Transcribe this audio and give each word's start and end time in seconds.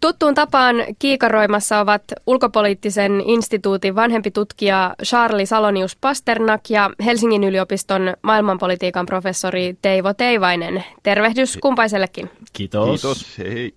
Tuttuun 0.00 0.34
tapaan 0.34 0.76
kiikaroimassa 0.98 1.80
ovat 1.80 2.02
ulkopoliittisen 2.26 3.20
instituutin 3.20 3.94
vanhempi 3.94 4.30
tutkija 4.30 4.94
Charlie 5.04 5.46
Salonius 5.46 5.96
Pasternak 5.96 6.60
ja 6.68 6.90
Helsingin 7.04 7.44
yliopiston 7.44 8.14
maailmanpolitiikan 8.22 9.06
professori 9.06 9.76
Teivo 9.82 10.14
Teivainen. 10.14 10.84
Tervehdys 11.02 11.58
kumpaisellekin. 11.62 12.30
Kiitos. 12.52 13.00
Kiitos, 13.00 13.38
hei. 13.38 13.74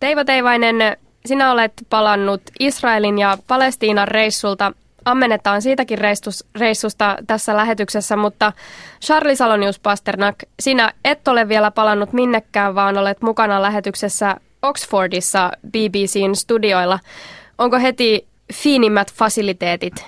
Teivo 0.00 0.24
Teivainen, 0.24 0.96
sinä 1.26 1.52
olet 1.52 1.72
palannut 1.90 2.42
Israelin 2.60 3.18
ja 3.18 3.38
Palestiinan 3.46 4.08
reissulta. 4.08 4.72
Ammennetaan 5.04 5.62
siitäkin 5.62 5.98
reissus, 5.98 6.44
reissusta 6.54 7.16
tässä 7.26 7.56
lähetyksessä, 7.56 8.16
mutta 8.16 8.52
Charlie 9.04 9.36
Salonius 9.36 9.78
Pasternak, 9.78 10.36
sinä 10.60 10.92
et 11.04 11.28
ole 11.28 11.48
vielä 11.48 11.70
palannut 11.70 12.12
minnekään, 12.12 12.74
vaan 12.74 12.98
olet 12.98 13.22
mukana 13.22 13.62
lähetyksessä 13.62 14.36
Oxfordissa 14.68 15.52
BBCn 15.70 16.34
studioilla. 16.34 16.98
Onko 17.58 17.78
heti 17.78 18.26
fiinimmät 18.52 19.12
fasiliteetit? 19.12 20.04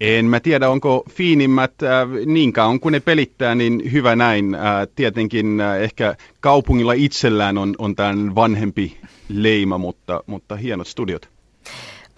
En 0.00 0.24
mä 0.24 0.40
tiedä, 0.40 0.70
onko 0.70 1.04
fiinimmät 1.10 1.82
äh, 1.82 2.08
niin 2.26 2.52
kauan 2.52 2.80
kuin 2.80 2.92
ne 2.92 3.00
pelittää, 3.00 3.54
niin 3.54 3.92
hyvä 3.92 4.16
näin. 4.16 4.54
Äh, 4.54 4.60
tietenkin 4.94 5.60
äh, 5.60 5.76
ehkä 5.76 6.16
kaupungilla 6.40 6.92
itsellään 6.92 7.58
on, 7.58 7.74
on 7.78 7.96
tämän 7.96 8.34
vanhempi 8.34 8.96
leima, 9.28 9.78
mutta, 9.78 10.24
mutta 10.26 10.56
hienot 10.56 10.86
studiot. 10.86 11.28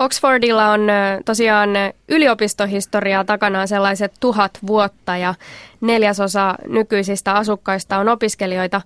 Oxfordilla 0.01 0.71
on 0.71 0.81
tosiaan 1.25 1.71
yliopistohistoriaa 2.09 3.25
takanaan 3.25 3.69
sellaiset 3.69 4.13
tuhat 4.21 4.59
vuotta 4.67 5.17
ja 5.17 5.35
neljäsosa 5.81 6.55
nykyisistä 6.67 7.33
asukkaista 7.33 7.99
on 7.99 8.09
opiskelijoita. 8.09 8.81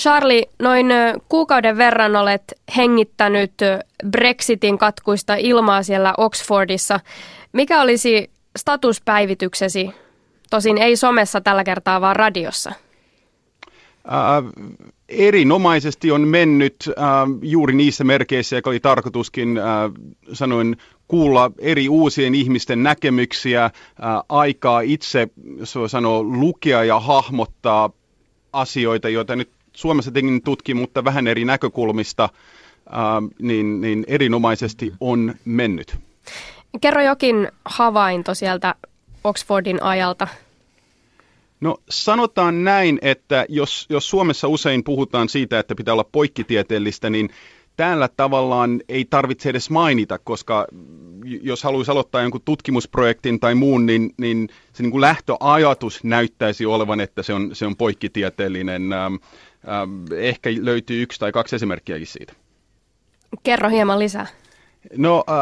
Charlie, 0.00 0.42
noin 0.58 0.86
kuukauden 1.28 1.76
verran 1.76 2.16
olet 2.16 2.42
hengittänyt 2.76 3.52
Brexitin 4.10 4.78
katkuista 4.78 5.34
ilmaa 5.34 5.82
siellä 5.82 6.14
Oxfordissa. 6.16 7.00
Mikä 7.52 7.82
olisi 7.82 8.30
statuspäivityksesi, 8.58 9.90
tosin 10.50 10.78
ei 10.78 10.96
somessa 10.96 11.40
tällä 11.40 11.64
kertaa, 11.64 12.00
vaan 12.00 12.16
radiossa? 12.16 12.72
Erinomaisesti 15.08 16.10
on 16.10 16.28
mennyt 16.28 16.76
äh, 16.88 17.04
juuri 17.42 17.74
niissä 17.74 18.04
merkeissä, 18.04 18.56
joka 18.56 18.70
oli 18.70 18.80
tarkoituskin, 18.80 19.58
äh, 19.58 19.64
sanoin, 20.32 20.76
kuulla 21.08 21.50
eri 21.58 21.88
uusien 21.88 22.34
ihmisten 22.34 22.82
näkemyksiä, 22.82 23.64
äh, 23.64 23.72
aikaa 24.28 24.80
itse, 24.80 25.28
so 25.64 25.88
sanoa, 25.88 26.22
lukea 26.22 26.84
ja 26.84 27.00
hahmottaa 27.00 27.90
asioita, 28.52 29.08
joita 29.08 29.36
nyt 29.36 29.50
Suomessa 29.72 30.10
tekin 30.10 30.42
tutki, 30.42 30.74
mutta 30.74 31.04
vähän 31.04 31.26
eri 31.26 31.44
näkökulmista, 31.44 32.24
äh, 32.24 33.00
niin, 33.38 33.80
niin 33.80 34.04
erinomaisesti 34.08 34.92
on 35.00 35.34
mennyt. 35.44 35.96
Kerro 36.80 37.02
jokin 37.02 37.48
havainto 37.64 38.34
sieltä 38.34 38.74
Oxfordin 39.24 39.82
ajalta. 39.82 40.28
No 41.60 41.76
sanotaan 41.90 42.64
näin, 42.64 42.98
että 43.02 43.46
jos, 43.48 43.86
jos 43.90 44.10
Suomessa 44.10 44.48
usein 44.48 44.84
puhutaan 44.84 45.28
siitä, 45.28 45.58
että 45.58 45.74
pitää 45.74 45.94
olla 45.94 46.08
poikkitieteellistä, 46.12 47.10
niin 47.10 47.30
täällä 47.76 48.08
tavallaan 48.16 48.80
ei 48.88 49.04
tarvitse 49.04 49.50
edes 49.50 49.70
mainita, 49.70 50.18
koska 50.18 50.66
jos 51.42 51.62
haluaisi 51.62 51.90
aloittaa 51.90 52.22
jonkun 52.22 52.40
tutkimusprojektin 52.44 53.40
tai 53.40 53.54
muun, 53.54 53.86
niin, 53.86 54.14
niin 54.16 54.48
se 54.72 54.82
niin 54.82 54.90
kuin 54.90 55.00
lähtöajatus 55.00 56.04
näyttäisi 56.04 56.66
olevan, 56.66 57.00
että 57.00 57.22
se 57.22 57.32
on, 57.32 57.50
se 57.52 57.66
on 57.66 57.76
poikkitieteellinen. 57.76 58.92
Ähm, 58.92 59.14
ähm, 59.68 60.04
ehkä 60.16 60.50
löytyy 60.60 61.02
yksi 61.02 61.20
tai 61.20 61.32
kaksi 61.32 61.56
esimerkkiäkin 61.56 62.06
siitä. 62.06 62.32
Kerro 63.42 63.68
hieman 63.68 63.98
lisää. 63.98 64.26
No 64.96 65.24
äh, 65.28 65.36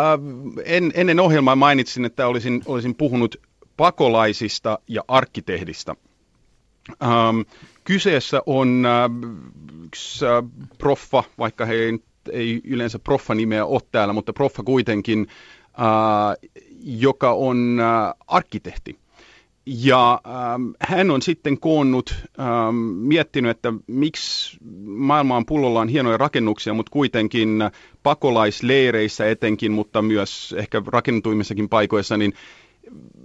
en, 0.65 0.93
ennen 0.95 1.21
ohjelmaa 1.21 1.57
mainitsin, 1.57 2.05
että 2.05 2.27
olisin, 2.27 2.63
olisin 2.67 2.95
puhunut 2.95 3.37
pakolaisista 3.77 4.79
ja 4.89 5.03
arkkitehdistä. 5.09 5.95
Ähm, 7.03 7.41
kyseessä 7.85 8.43
on 8.47 8.87
äh, 8.87 9.11
yksi 9.87 10.27
äh, 10.27 10.31
proffa, 10.79 11.25
vaikka 11.39 11.65
he 11.65 11.75
ei, 11.75 11.99
ei 12.33 12.61
yleensä 12.65 12.99
proffa-nimeä 12.99 13.65
ole 13.67 13.81
täällä, 13.93 14.13
mutta 14.15 14.33
proffa 14.33 14.63
kuitenkin, 14.63 15.27
äh, 15.65 16.51
joka 16.83 17.33
on 17.33 17.81
äh, 17.81 18.15
arkkitehti. 18.27 18.99
Ja 19.67 20.21
ähm, 20.27 20.71
hän 20.81 21.11
on 21.11 21.23
sitten 21.23 21.59
koonnut, 21.61 22.15
ähm, 22.41 22.77
miettinyt, 22.77 23.51
että 23.51 23.73
miksi 23.87 24.59
maailmaan 24.85 25.47
pullollaan 25.47 25.89
hienoja 25.89 26.17
rakennuksia, 26.17 26.75
mutta 26.75 26.91
kuitenkin 26.91 27.71
pakolaisleireissä 28.03 29.27
etenkin, 29.31 29.73
mutta 29.73 30.03
myös 30.03 30.55
ehkä 30.59 30.83
rakentuimmissakin 30.87 31.69
paikoissa, 31.69 32.17
niin 32.17 32.33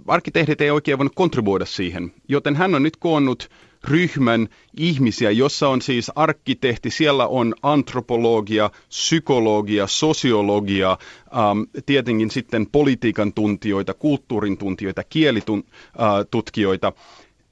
arkkitehdit 0.06 0.60
ei 0.60 0.70
oikein 0.70 0.98
voinut 0.98 1.14
kontribuoida 1.14 1.64
siihen. 1.64 2.12
Joten 2.28 2.56
hän 2.56 2.74
on 2.74 2.82
nyt 2.82 2.96
koonnut 2.96 3.48
ryhmän 3.84 4.48
ihmisiä, 4.76 5.30
jossa 5.30 5.68
on 5.68 5.82
siis 5.82 6.10
arkkitehti, 6.14 6.90
siellä 6.90 7.26
on 7.26 7.54
antropologia, 7.62 8.70
psykologia, 8.88 9.86
sosiologia, 9.86 10.90
ähm, 10.90 11.62
tietenkin 11.86 12.30
sitten 12.30 12.66
politiikan 12.66 13.32
tuntijoita, 13.32 13.94
kulttuurin 13.94 14.58
tuntijoita, 14.58 15.02
kielitutkijoita, 15.04 16.92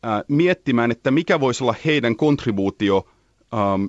äh, 0.04 0.14
äh, 0.14 0.22
miettimään, 0.28 0.90
että 0.90 1.10
mikä 1.10 1.40
voisi 1.40 1.64
olla 1.64 1.74
heidän 1.84 2.16
kontribuutio 2.16 3.08
ähm, 3.54 3.84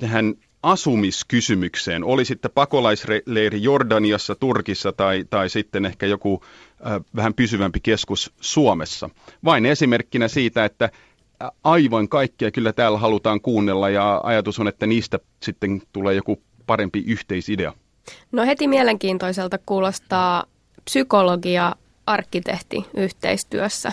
tähän 0.00 0.34
asumiskysymykseen, 0.62 2.04
oli 2.04 2.24
sitten 2.24 2.50
pakolaisleiri 2.54 3.62
Jordaniassa, 3.62 4.34
Turkissa 4.34 4.92
tai, 4.92 5.24
tai 5.30 5.48
sitten 5.48 5.84
ehkä 5.84 6.06
joku 6.06 6.42
vähän 7.16 7.34
pysyvämpi 7.34 7.80
keskus 7.80 8.32
Suomessa. 8.40 9.10
Vain 9.44 9.66
esimerkkinä 9.66 10.28
siitä, 10.28 10.64
että 10.64 10.90
aivan 11.64 12.08
kaikkia 12.08 12.50
kyllä 12.50 12.72
täällä 12.72 12.98
halutaan 12.98 13.40
kuunnella 13.40 13.90
ja 13.90 14.20
ajatus 14.24 14.60
on, 14.60 14.68
että 14.68 14.86
niistä 14.86 15.18
sitten 15.42 15.82
tulee 15.92 16.14
joku 16.14 16.42
parempi 16.66 17.04
yhteisidea. 17.06 17.72
No 18.32 18.46
heti 18.46 18.68
mielenkiintoiselta 18.68 19.58
kuulostaa 19.66 20.44
psykologia 20.84 21.76
arkkitehti 22.06 22.86
yhteistyössä. 22.96 23.92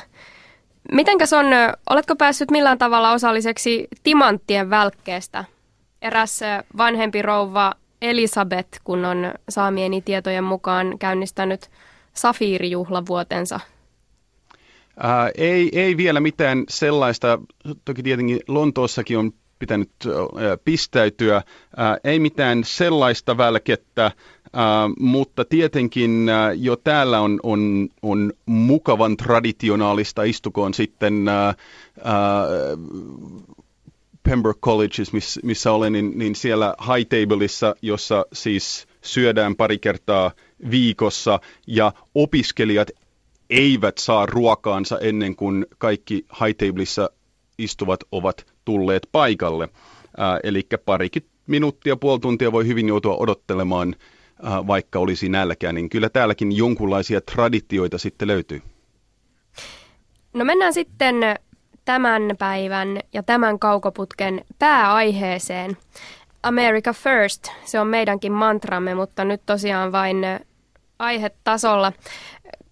Mitenkäs 0.91 1.33
on, 1.33 1.45
oletko 1.89 2.15
päässyt 2.15 2.51
millään 2.51 2.77
tavalla 2.77 3.11
osalliseksi 3.11 3.87
timanttien 4.03 4.69
välkkeestä? 4.69 5.45
Eräs 6.01 6.39
vanhempi 6.77 7.21
rouva 7.21 7.73
Elisabeth, 8.01 8.79
kun 8.83 9.05
on 9.05 9.33
saamieni 9.49 10.01
tietojen 10.01 10.43
mukaan 10.43 10.99
käynnistänyt 10.99 11.69
safiirijuhlavuotensa? 12.13 13.59
Ää, 14.97 15.31
ei, 15.37 15.69
ei 15.73 15.97
vielä 15.97 16.19
mitään 16.19 16.63
sellaista, 16.69 17.39
toki 17.85 18.03
tietenkin 18.03 18.39
Lontoossakin 18.47 19.17
on 19.17 19.31
pitänyt 19.59 19.91
pistäytyä, 20.65 21.43
ää, 21.77 21.97
ei 22.03 22.19
mitään 22.19 22.63
sellaista 22.63 23.37
välkettä, 23.37 24.03
ää, 24.53 24.89
mutta 24.99 25.45
tietenkin 25.45 26.29
ää, 26.29 26.53
jo 26.53 26.75
täällä 26.75 27.21
on, 27.21 27.39
on, 27.43 27.89
on 28.01 28.33
mukavan 28.45 29.17
traditionaalista, 29.17 30.23
istukoon 30.23 30.73
sitten 30.73 31.27
ää, 31.27 31.53
ää, 32.03 32.45
Pembroke 34.23 34.59
College, 34.59 35.03
miss, 35.13 35.39
missä 35.43 35.71
olen, 35.71 35.93
niin, 35.93 36.11
niin 36.15 36.35
siellä 36.35 36.73
High 36.79 37.07
Tableissa, 37.09 37.75
jossa 37.81 38.25
siis 38.33 38.87
syödään 39.01 39.55
pari 39.55 39.79
kertaa 39.79 40.31
viikossa 40.71 41.39
ja 41.67 41.91
opiskelijat 42.15 42.87
eivät 43.49 43.97
saa 43.97 44.25
ruokaansa 44.25 44.99
ennen 44.99 45.35
kuin 45.35 45.65
kaikki 45.77 46.15
high 46.15 46.57
tableissa 46.57 47.09
istuvat 47.57 47.99
ovat 48.11 48.45
tulleet 48.65 49.07
paikalle. 49.11 49.63
Äh, 50.19 50.39
eli 50.43 50.67
parikin 50.85 51.25
minuuttia, 51.47 51.95
puoli 51.95 52.19
tuntia 52.19 52.51
voi 52.51 52.67
hyvin 52.67 52.87
joutua 52.87 53.15
odottelemaan, 53.15 53.95
äh, 54.45 54.67
vaikka 54.67 54.99
olisi 54.99 55.29
nälkää, 55.29 55.73
niin 55.73 55.89
kyllä 55.89 56.09
täälläkin 56.09 56.57
jonkunlaisia 56.57 57.21
traditioita 57.21 57.97
sitten 57.97 58.27
löytyy. 58.27 58.61
No 60.33 60.45
mennään 60.45 60.73
sitten 60.73 61.15
tämän 61.85 62.21
päivän 62.39 62.99
ja 63.13 63.23
tämän 63.23 63.59
kaukoputken 63.59 64.45
pääaiheeseen. 64.59 65.77
America 66.43 66.93
First, 66.93 67.47
se 67.65 67.79
on 67.79 67.87
meidänkin 67.87 68.31
mantramme, 68.31 68.95
mutta 68.95 69.23
nyt 69.23 69.41
tosiaan 69.45 69.91
vain 69.91 70.17
aihetasolla. 70.99 71.93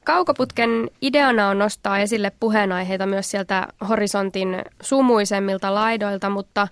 Kaukoputken 0.06 0.89
ideana 1.01 1.50
on 1.50 1.59
nostaa 1.59 2.00
esille 2.00 2.31
puheenaiheita 2.39 3.06
myös 3.06 3.31
sieltä 3.31 3.68
horisontin 3.89 4.62
sumuisemmilta 4.81 5.75
laidoilta, 5.75 6.29
mutta 6.29 6.68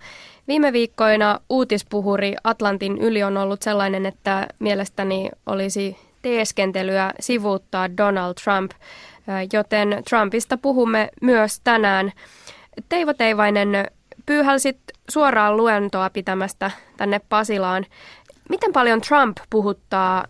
viime 0.47 0.73
viikkoina 0.73 1.39
uutispuhuri 1.49 2.35
Atlantin 2.43 2.97
yli 2.97 3.23
on 3.23 3.37
ollut 3.37 3.61
sellainen, 3.61 4.05
että 4.05 4.47
mielestäni 4.59 5.29
olisi 5.45 5.97
teeskentelyä 6.21 7.13
sivuuttaa 7.19 7.97
Donald 7.97 8.33
Trump, 8.43 8.71
joten 9.53 10.03
Trumpista 10.09 10.57
puhumme 10.57 11.09
myös 11.21 11.59
tänään. 11.63 12.11
Teivo 12.89 13.13
Teivainen, 13.13 13.69
pyyhälsit 14.25 14.79
suoraan 15.09 15.57
luentoa 15.57 16.09
pitämästä 16.09 16.71
tänne 16.97 17.21
Pasilaan. 17.29 17.85
Miten 18.49 18.73
paljon 18.73 19.01
Trump 19.01 19.37
puhuttaa 19.49 20.25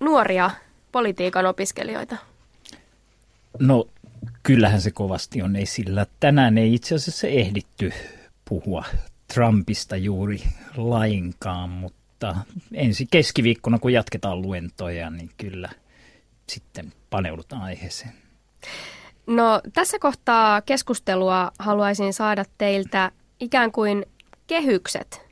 nuoria 0.00 0.50
politiikan 0.92 1.46
opiskelijoita? 1.46 2.16
No 3.58 3.86
kyllähän 4.42 4.80
se 4.80 4.90
kovasti 4.90 5.42
on 5.42 5.56
esillä. 5.56 6.06
Tänään 6.20 6.58
ei 6.58 6.74
itse 6.74 6.94
asiassa 6.94 7.26
ehditty 7.26 7.92
puhua 8.44 8.84
Trumpista 9.34 9.96
juuri 9.96 10.42
lainkaan, 10.76 11.70
mutta 11.70 12.36
ensi 12.74 13.06
keskiviikkona 13.10 13.78
kun 13.78 13.92
jatketaan 13.92 14.42
luentoja, 14.42 15.10
niin 15.10 15.30
kyllä 15.36 15.68
sitten 16.46 16.92
paneudutaan 17.10 17.62
aiheeseen. 17.62 18.12
No 19.26 19.60
tässä 19.72 19.98
kohtaa 19.98 20.62
keskustelua 20.62 21.52
haluaisin 21.58 22.12
saada 22.12 22.44
teiltä 22.58 23.12
ikään 23.40 23.72
kuin 23.72 24.06
kehykset 24.46 25.29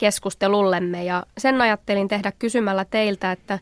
keskustelullemme 0.00 1.04
ja 1.04 1.26
sen 1.38 1.60
ajattelin 1.60 2.08
tehdä 2.08 2.32
kysymällä 2.32 2.84
teiltä, 2.84 3.32
että 3.32 3.58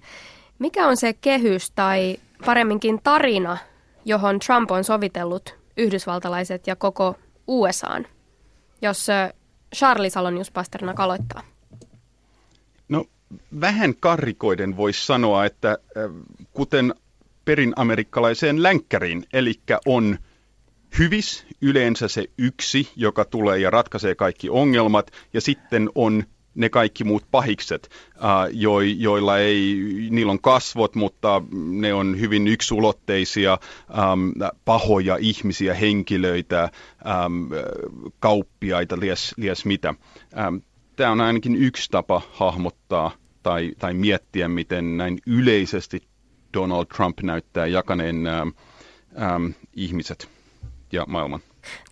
mikä 0.58 0.87
on 0.87 0.96
se 0.96 1.12
kehys 1.12 1.70
tai 1.70 2.17
paremminkin 2.46 3.00
tarina, 3.02 3.58
johon 4.05 4.38
Trump 4.38 4.70
on 4.70 4.85
sovitellut 4.85 5.56
yhdysvaltalaiset 5.76 6.67
ja 6.67 6.76
koko 6.76 7.17
USAan, 7.46 8.06
jos 8.82 9.06
Charlie 9.76 10.11
Salonius 10.11 10.50
Pasternak 10.50 11.00
aloittaa? 11.00 11.43
No 12.88 13.05
vähän 13.61 13.94
karrikoiden 14.00 14.76
voisi 14.76 15.06
sanoa, 15.06 15.44
että 15.44 15.79
kuten 16.52 16.94
perinamerikkalaiseen 17.44 18.62
länkkäriin, 18.62 19.25
eli 19.32 19.55
on 19.87 20.19
hyvis 20.99 21.46
yleensä 21.62 22.08
se 22.08 22.25
yksi, 22.38 22.88
joka 22.96 23.25
tulee 23.25 23.58
ja 23.58 23.70
ratkaisee 23.70 24.14
kaikki 24.14 24.50
ongelmat, 24.50 25.11
ja 25.32 25.40
sitten 25.40 25.90
on 25.94 26.25
ne 26.55 26.69
kaikki 26.69 27.05
muut 27.05 27.25
pahikset, 27.31 27.90
jo, 28.52 28.81
joilla 28.81 29.38
ei, 29.38 29.76
niillä 30.11 30.32
on 30.32 30.40
kasvot, 30.40 30.94
mutta 30.94 31.43
ne 31.52 31.94
on 31.94 32.20
hyvin 32.20 32.49
yksulotteisia, 32.49 33.58
pahoja 34.64 35.17
ihmisiä, 35.20 35.75
henkilöitä, 35.75 36.70
kauppiaita, 38.20 39.00
lies, 39.00 39.35
lies 39.37 39.64
mitä. 39.64 39.94
Tämä 40.96 41.12
on 41.12 41.20
ainakin 41.20 41.56
yksi 41.56 41.90
tapa 41.90 42.23
hahmottaa 42.31 43.11
tai, 43.43 43.73
tai 43.79 43.94
miettiä, 43.94 44.49
miten 44.49 44.96
näin 44.96 45.19
yleisesti 45.26 46.02
Donald 46.55 46.87
Trump 46.96 47.20
näyttää 47.23 47.67
jakaneen 47.67 48.26
ähm, 48.26 48.49
ähm, 49.23 49.46
ihmiset 49.75 50.38
ja 50.93 51.05
maailman. 51.06 51.40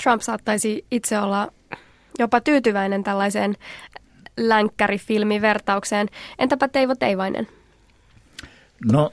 Trump 0.02 0.22
saattaisi 0.22 0.84
itse 0.90 1.19
olla 1.19 1.52
jopa 2.19 2.40
tyytyväinen 2.40 3.04
tällaiseen 3.04 3.56
länkkärifilmivertaukseen. 4.37 6.08
Entäpä 6.38 6.69
Teivo 6.69 6.94
Teivainen? 6.94 7.48
No 8.84 9.10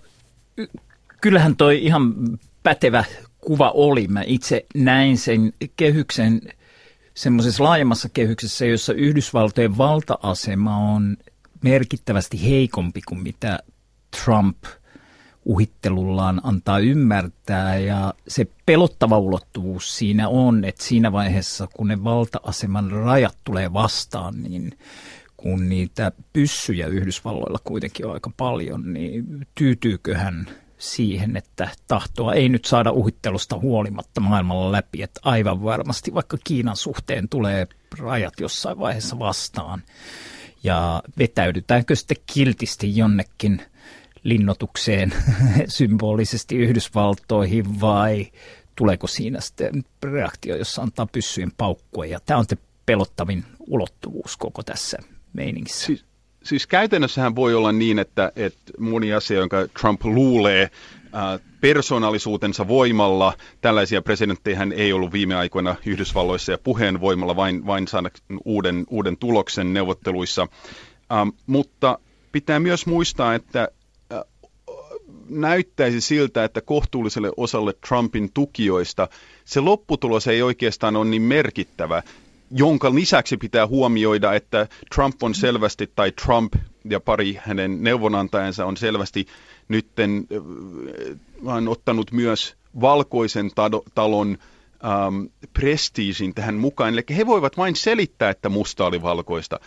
kyllähän 1.21 1.56
toi 1.56 1.83
ihan 1.83 2.13
pätevä 2.63 3.03
kuva 3.39 3.71
oli. 3.71 4.07
Mä 4.07 4.24
itse 4.25 4.65
näin 4.75 5.18
sen 5.18 5.53
kehyksen 5.77 6.41
semmoisessa 7.13 7.63
laajemmassa 7.63 8.09
kehyksessä, 8.09 8.65
jossa 8.65 8.94
Yhdysvaltojen 8.94 9.77
valta-asema 9.77 10.77
on 10.77 11.18
merkittävästi 11.63 12.50
heikompi 12.50 13.01
kuin 13.01 13.24
mitä 13.24 13.59
Trump– 14.24 14.57
uhittelullaan 15.45 16.42
antaa 16.44 16.80
ymmärtää 16.80 17.78
ja 17.78 18.13
se 18.28 18.48
pelottava 18.66 19.18
ulottuvuus 19.18 19.98
siinä 19.98 20.30
on, 20.30 20.66
että 20.66 20.84
siinä 20.84 21.12
vaiheessa 21.12 21.68
kun 21.68 21.88
ne 21.88 22.04
valta-aseman 22.04 22.92
rajat 22.92 23.38
tulee 23.44 23.74
vastaan, 23.74 24.44
niin 24.44 24.72
kun 25.38 25.69
niitä 25.69 26.12
pyssyjä 26.34 26.88
Yhdysvalloilla 26.88 27.60
kuitenkin 27.63 28.06
on 28.06 28.13
aika 28.13 28.31
paljon, 28.38 28.94
niin 28.94 29.48
tyytyykö 29.56 30.18
hän 30.18 30.48
siihen, 30.78 31.38
että 31.38 31.69
tahtoa 31.88 32.34
ei 32.34 32.50
nyt 32.50 32.66
saada 32.66 32.92
uhittelusta 32.92 33.60
huolimatta 33.60 34.22
maailmalla 34.22 34.72
läpi, 34.72 35.01
että 35.01 35.22
aivan 35.24 35.63
varmasti 35.63 36.13
vaikka 36.13 36.38
Kiinan 36.44 36.78
suhteen 36.78 37.30
tulee 37.30 37.68
rajat 38.00 38.34
jossain 38.40 38.80
vaiheessa 38.80 39.19
vastaan. 39.19 39.84
Ja 40.63 41.04
vetäydytäänkö 41.18 41.95
sitten 41.95 42.18
kiltisti 42.34 42.98
jonnekin– 42.98 43.62
linnotukseen 44.24 45.14
symbolisesti 45.68 46.56
Yhdysvaltoihin 46.58 47.81
vai 47.81 48.31
tuleeko 48.75 49.08
siinä 49.08 49.42
sitten 49.42 49.84
reaktio, 50.04 50.56
jossa 50.56 50.81
antaa 50.81 51.06
pyssyjen 51.06 51.52
paukkua. 51.58 52.06
Ja 52.06 52.20
tämä 52.25 52.38
on 52.38 52.48
te 52.48 52.58
pelottavin 52.86 53.44
ulottuvuus 53.60 54.38
koko 54.38 54.64
tässä 54.64 54.98
meiningissä. 55.34 55.86
Siis, 55.86 56.06
siis 56.44 56.68
käytännössähän 56.68 57.36
voi 57.36 57.56
olla 57.56 57.72
niin, 57.72 58.00
että, 58.00 58.31
että 58.36 58.72
moni 58.80 59.14
asia, 59.14 59.38
jonka 59.38 59.68
Trump 59.81 60.06
luulee 60.06 60.62
äh, 60.62 61.40
persoonallisuutensa 61.62 62.68
voimalla, 62.68 63.34
tällaisia 63.62 64.02
presidenttejä 64.02 64.58
hän 64.58 64.72
ei 64.72 64.94
ollut 64.94 65.14
viime 65.14 65.36
aikoina 65.36 65.76
Yhdysvalloissa 65.86 66.52
ja 66.52 66.58
puheen 66.58 67.02
voimalla 67.02 67.36
vain, 67.36 67.66
vain 67.66 67.88
saada 67.88 68.10
uuden, 68.46 68.86
uuden 68.90 69.18
tuloksen 69.18 69.74
neuvotteluissa. 69.74 70.48
Ähm, 71.12 71.30
mutta 71.48 72.00
pitää 72.31 72.60
myös 72.60 72.86
muistaa, 72.86 73.36
että 73.36 73.68
näyttäisi 75.33 76.01
siltä, 76.01 76.44
että 76.44 76.62
kohtuulliselle 76.62 77.31
osalle 77.38 77.74
Trumpin 77.88 78.31
tukijoista 78.33 79.07
se 79.45 79.59
lopputulos 79.59 80.27
ei 80.27 80.41
oikeastaan 80.41 80.95
ole 80.95 81.06
niin 81.06 81.21
merkittävä, 81.21 82.03
jonka 82.51 82.95
lisäksi 82.95 83.38
pitää 83.38 83.68
huomioida, 83.68 84.33
että 84.33 84.68
Trump 84.95 85.24
on 85.24 85.35
selvästi, 85.35 85.91
tai 85.95 86.12
Trump 86.12 86.53
ja 86.89 87.00
pari 87.00 87.39
hänen 87.44 87.83
neuvonantajansa 87.83 88.65
on 88.65 88.77
selvästi 88.77 89.25
nytten 89.68 90.27
äh, 91.47 91.68
ottanut 91.68 92.12
myös 92.12 92.56
valkoisen 92.81 93.51
talon 93.95 94.38
ähm, 94.85 95.25
prestiisin 95.53 96.33
tähän 96.33 96.56
mukaan. 96.56 96.94
Eli 96.94 97.03
he 97.18 97.25
voivat 97.25 97.57
vain 97.57 97.75
selittää, 97.75 98.30
että 98.30 98.50
musta 98.50 98.85
oli 98.85 99.01
valkoista 99.01 99.59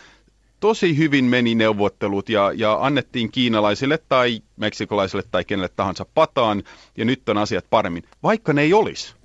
tosi 0.59 0.97
hyvin 0.97 1.25
meni 1.25 1.55
neuvottelut 1.55 2.29
ja, 2.29 2.51
ja 2.55 2.77
annettiin 2.81 3.31
kiinalaisille 3.31 3.99
tai 4.09 4.41
meksikolaisille 4.57 5.23
tai 5.31 5.45
kenelle 5.45 5.69
tahansa 5.75 6.05
pataan, 6.13 6.63
ja 6.97 7.05
nyt 7.05 7.29
on 7.29 7.37
asiat 7.37 7.65
paremmin, 7.69 8.03
vaikka 8.23 8.53
ne 8.53 8.61
ei 8.61 8.73
olisi. 8.73 9.15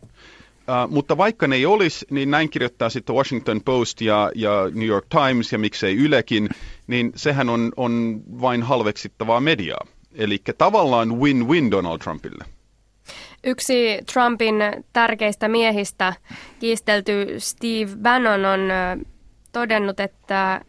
Uh, 0.62 0.90
mutta 0.90 1.17
vaikka 1.17 1.49
ne 1.49 1.56
ei 1.56 1.67
olisi, 1.67 2.06
niin 2.11 2.31
näin 2.31 2.50
kirjoittaa 2.50 2.90
sitten 2.90 3.17
Washington 3.17 3.61
Post 3.61 4.00
ja, 4.00 4.31
ja 4.34 4.50
New 4.75 4.88
York 4.88 5.06
Times 5.08 5.52
ja 5.52 5.58
miksei 5.58 5.96
Ylekin, 5.96 6.49
niin 6.87 7.12
sehän 7.17 7.49
on, 7.49 7.73
on 7.76 8.20
vain 8.40 8.62
halveksittavaa 8.62 9.40
mediaa. 9.40 9.87
Eli 10.14 10.38
tavallaan 10.59 11.09
win-win 11.09 11.71
Donald 11.71 11.99
Trumpille. 11.99 12.45
Yksi 13.45 13.99
Trumpin 14.12 14.54
tärkeistä 14.92 15.49
miehistä, 15.49 16.12
kiistelty 16.61 17.26
Steve 17.38 17.97
Bannon, 18.02 18.45
on 18.45 18.61
todennut, 19.52 20.00
että 20.00 20.61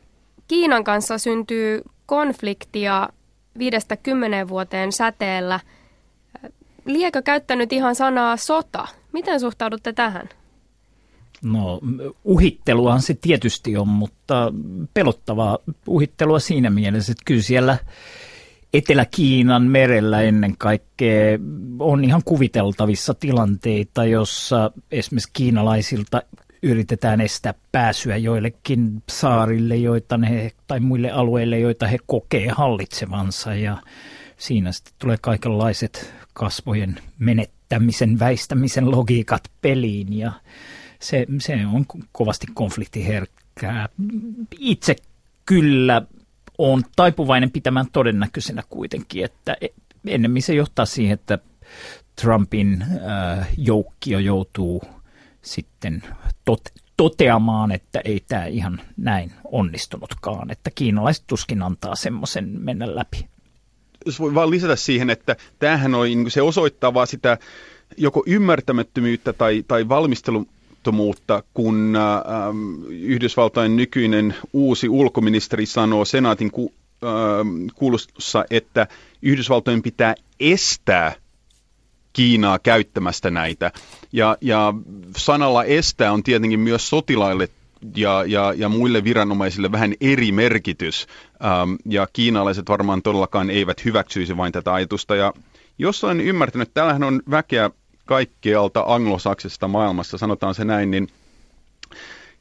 Kiinan 0.48 0.84
kanssa 0.84 1.18
syntyy 1.18 1.82
konfliktia 2.06 3.10
viidestä 3.58 3.98
kymmeneen 3.98 4.50
vuoteen 4.50 4.92
säteellä. 4.92 5.60
Liekö 6.86 7.22
käyttänyt 7.22 7.74
ihan 7.74 7.96
sanaa 7.96 8.38
sota? 8.38 8.88
Miten 9.12 9.40
suhtaudutte 9.40 9.94
tähän? 9.94 10.30
No 11.42 11.80
uhitteluahan 12.24 13.02
se 13.02 13.14
tietysti 13.14 13.78
on, 13.78 13.88
mutta 13.88 14.54
pelottavaa 14.94 15.58
uhittelua 15.88 16.40
siinä 16.40 16.70
mielessä, 16.70 17.12
että 17.12 17.24
kyllä 17.26 17.42
siellä 17.42 17.78
Etelä-Kiinan 18.74 19.64
merellä 19.64 20.22
ennen 20.22 20.58
kaikkea 20.58 21.40
on 21.80 22.04
ihan 22.04 22.22
kuviteltavissa 22.26 23.14
tilanteita, 23.14 24.06
jossa 24.06 24.72
esimerkiksi 24.92 25.30
kiinalaisilta 25.34 26.22
yritetään 26.63 27.22
estää 27.22 27.53
pääsyä 27.72 28.17
joillekin 28.17 29.03
saarille 29.10 29.75
joita 29.75 30.17
ne, 30.17 30.51
tai 30.67 30.79
muille 30.79 31.12
alueille, 31.12 31.60
joita 31.60 31.88
he 31.88 31.98
kokee 32.05 32.48
hallitsevansa. 32.50 33.55
Ja 33.55 33.77
siinä 34.38 34.72
sitten 34.72 34.93
tulee 35.00 35.17
kaikenlaiset 35.22 36.13
kasvojen 36.34 36.96
menettämisen, 37.20 38.20
väistämisen 38.20 38.91
logiikat 38.91 39.43
peliin 39.62 40.17
ja 40.17 40.32
se, 41.00 41.25
se 41.39 41.58
on 41.74 41.86
kovasti 42.12 42.48
konfliktiherkkää. 42.53 43.89
Itse 44.60 44.96
kyllä 45.46 46.01
on 46.58 46.84
taipuvainen 46.96 47.51
pitämään 47.51 47.88
todennäköisenä 47.91 48.63
kuitenkin, 48.70 49.25
että 49.25 49.58
e, 49.62 49.67
ennemmin 50.08 50.41
se 50.41 50.53
johtaa 50.53 50.86
siihen, 50.86 51.13
että 51.13 51.39
Trumpin 52.22 52.82
äh, 52.82 53.48
joukkio 53.58 54.20
joutuu 54.20 54.84
sitten 55.41 56.03
tot, 56.46 56.62
toteamaan, 56.98 57.72
että 57.72 58.02
ei 58.06 58.24
tämä 58.28 58.46
ihan 58.46 58.82
näin 58.98 59.32
onnistunutkaan, 59.52 60.52
että 60.52 60.72
kiinalaiset 60.76 61.24
tuskin 61.28 61.62
antaa 61.62 61.96
semmoisen 61.96 62.50
mennä 62.60 62.96
läpi. 62.96 63.28
Jos 64.06 64.20
voi 64.20 64.36
vaan 64.36 64.50
lisätä 64.50 64.76
siihen, 64.76 65.10
että 65.10 65.36
tämähän 65.60 65.96
oli, 65.96 66.16
niin 66.16 66.32
se 66.32 66.42
osoittaa 66.42 66.94
vaan 66.94 67.08
sitä 67.08 67.38
joko 67.98 68.24
ymmärtämättömyyttä 68.28 69.34
tai, 69.34 69.64
tai 69.68 69.90
valmistelun 69.90 70.48
levottomuutta, 70.84 71.44
kun 71.54 71.96
ähm, 71.96 72.84
Yhdysvaltain 72.90 73.76
nykyinen 73.76 74.36
uusi 74.54 74.90
ulkoministeri 74.90 75.66
sanoo 75.66 76.06
senaatin 76.06 76.52
ku, 76.52 76.74
äh, 77.04 77.72
kuulussa, 77.76 78.46
että 78.50 78.88
Yhdysvaltojen 79.22 79.82
pitää 79.82 80.16
estää 80.40 81.16
Kiinaa 82.13 82.60
käyttämästä 82.60 83.32
näitä. 83.32 83.72
Ja, 84.12 84.38
ja 84.41 84.74
sanalla 85.17 85.63
estää 85.63 86.12
on 86.12 86.24
tietenkin 86.24 86.60
myös 86.60 86.89
sotilaille 86.89 87.50
ja, 87.96 88.24
ja, 88.27 88.53
ja 88.58 88.70
muille 88.70 89.03
viranomaisille 89.03 89.72
vähän 89.72 89.93
eri 90.01 90.32
merkitys. 90.32 91.08
Ähm, 91.46 91.74
ja 91.86 92.08
kiinalaiset 92.13 92.70
varmaan 92.70 93.01
todellakaan 93.01 93.50
eivät 93.50 93.86
hyväksyisi 93.86 94.38
vain 94.38 94.51
tätä 94.51 94.74
ajatusta. 94.74 95.15
Ja 95.15 95.34
jos 95.77 96.03
olen 96.03 96.22
ymmärtänyt, 96.22 96.74
täällähän 96.74 97.03
on 97.03 97.22
väkeä 97.32 97.70
kaikkialta 98.05 98.84
anglosaksista 98.88 99.67
maailmassa, 99.67 100.17
sanotaan 100.17 100.55
se 100.55 100.65
näin, 100.65 100.91
niin 100.91 101.08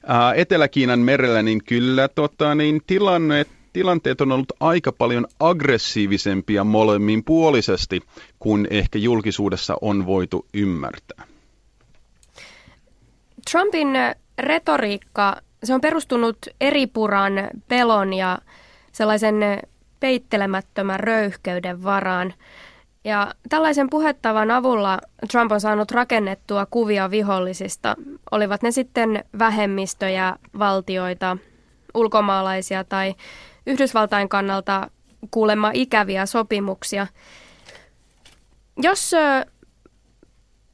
ää, 0.06 0.34
Etelä-Kiinan 0.34 1.00
merellä, 1.00 1.42
niin 1.42 1.64
kyllä 1.64 2.08
tota, 2.08 2.54
niin 2.54 2.80
tilanne, 2.86 3.46
tilanteet 3.72 4.20
on 4.20 4.32
ollut 4.32 4.52
aika 4.60 4.92
paljon 4.92 5.26
aggressiivisempia 5.40 6.64
molemmin 6.64 7.24
puolisesti 7.24 8.00
kuin 8.38 8.68
ehkä 8.70 8.98
julkisuudessa 8.98 9.76
on 9.80 10.06
voitu 10.06 10.46
ymmärtää. 10.54 11.24
Trumpin 13.50 13.88
retoriikka, 14.38 15.36
se 15.64 15.74
on 15.74 15.80
perustunut 15.80 16.36
eripuran 16.60 17.32
pelon 17.68 18.12
ja 18.12 18.38
sellaisen 18.92 19.36
peittelemättömän 20.00 21.00
röyhkeyden 21.00 21.82
varaan. 21.82 22.34
Ja 23.04 23.34
tällaisen 23.48 23.90
puhettavan 23.90 24.50
avulla 24.50 24.98
Trump 25.30 25.52
on 25.52 25.60
saanut 25.60 25.90
rakennettua 25.90 26.66
kuvia 26.66 27.10
vihollisista, 27.10 27.96
olivat 28.30 28.62
ne 28.62 28.70
sitten 28.70 29.24
vähemmistöjä, 29.38 30.36
valtioita, 30.58 31.36
ulkomaalaisia 31.94 32.84
tai 32.84 33.14
Yhdysvaltain 33.66 34.28
kannalta 34.28 34.90
kuulemma 35.30 35.70
ikäviä 35.74 36.26
sopimuksia. 36.26 37.06
Jos 38.82 39.12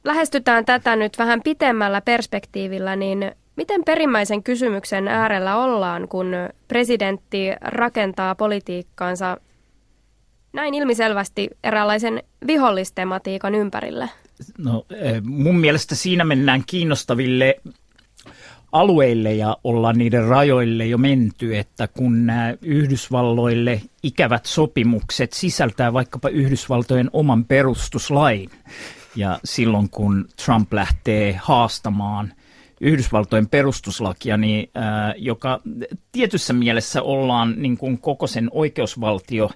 lähestytään 0.03 0.65
tätä 0.65 0.95
nyt 0.95 1.17
vähän 1.17 1.41
pitemmällä 1.41 2.01
perspektiivillä, 2.01 2.95
niin 2.95 3.31
miten 3.55 3.83
perimmäisen 3.83 4.43
kysymyksen 4.43 5.07
äärellä 5.07 5.57
ollaan, 5.57 6.07
kun 6.07 6.31
presidentti 6.67 7.47
rakentaa 7.61 8.35
politiikkaansa 8.35 9.37
näin 10.53 10.73
ilmiselvästi 10.73 11.49
eräänlaisen 11.63 12.23
vihollistematiikan 12.47 13.55
ympärille? 13.55 14.09
No, 14.57 14.85
eh, 14.89 15.21
mun 15.23 15.59
mielestä 15.59 15.95
siinä 15.95 16.23
mennään 16.23 16.63
kiinnostaville 16.67 17.55
alueille 18.71 19.33
ja 19.33 19.57
ollaan 19.63 19.97
niiden 19.97 20.27
rajoille 20.27 20.85
jo 20.85 20.97
menty, 20.97 21.57
että 21.57 21.87
kun 21.87 22.25
nämä 22.25 22.53
Yhdysvalloille 22.61 23.81
ikävät 24.03 24.45
sopimukset 24.45 25.33
sisältää 25.33 25.93
vaikkapa 25.93 26.29
Yhdysvaltojen 26.29 27.09
oman 27.13 27.45
perustuslain, 27.45 28.49
ja 29.15 29.39
silloin 29.43 29.89
kun 29.89 30.27
Trump 30.45 30.73
lähtee 30.73 31.39
haastamaan 31.43 32.33
Yhdysvaltojen 32.81 33.47
perustuslakia, 33.47 34.37
niin, 34.37 34.69
ää, 34.75 35.13
joka 35.17 35.61
tietyssä 36.11 36.53
mielessä 36.53 37.01
ollaan 37.01 37.55
niin 37.57 37.77
kuin 37.77 37.97
koko 37.97 38.27
sen 38.27 38.49
oikeusvaltio 38.51 39.49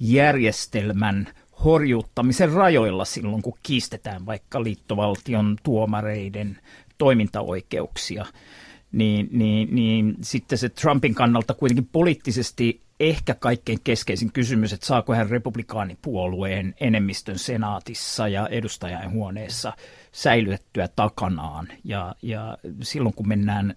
järjestelmän 0.00 1.28
horjuttamisen 1.64 2.52
rajoilla 2.52 3.04
silloin, 3.04 3.42
kun 3.42 3.58
kiistetään 3.62 4.26
vaikka 4.26 4.62
liittovaltion 4.62 5.56
tuomareiden 5.62 6.58
toimintaoikeuksia, 7.00 8.26
niin, 8.92 9.28
niin, 9.32 9.74
niin 9.74 10.16
sitten 10.22 10.58
se 10.58 10.68
Trumpin 10.68 11.14
kannalta 11.14 11.54
kuitenkin 11.54 11.88
poliittisesti 11.92 12.80
ehkä 13.00 13.34
kaikkein 13.34 13.78
keskeisin 13.84 14.32
kysymys, 14.32 14.72
että 14.72 14.86
saako 14.86 15.14
hän 15.14 15.30
republikaanipuolueen 15.30 16.74
enemmistön 16.80 17.38
senaatissa 17.38 18.28
ja 18.28 18.48
edustajainhuoneessa 18.48 19.72
säilytettyä 20.12 20.88
takanaan. 20.88 21.68
Ja, 21.84 22.14
ja 22.22 22.58
silloin 22.82 23.14
kun 23.14 23.28
mennään 23.28 23.74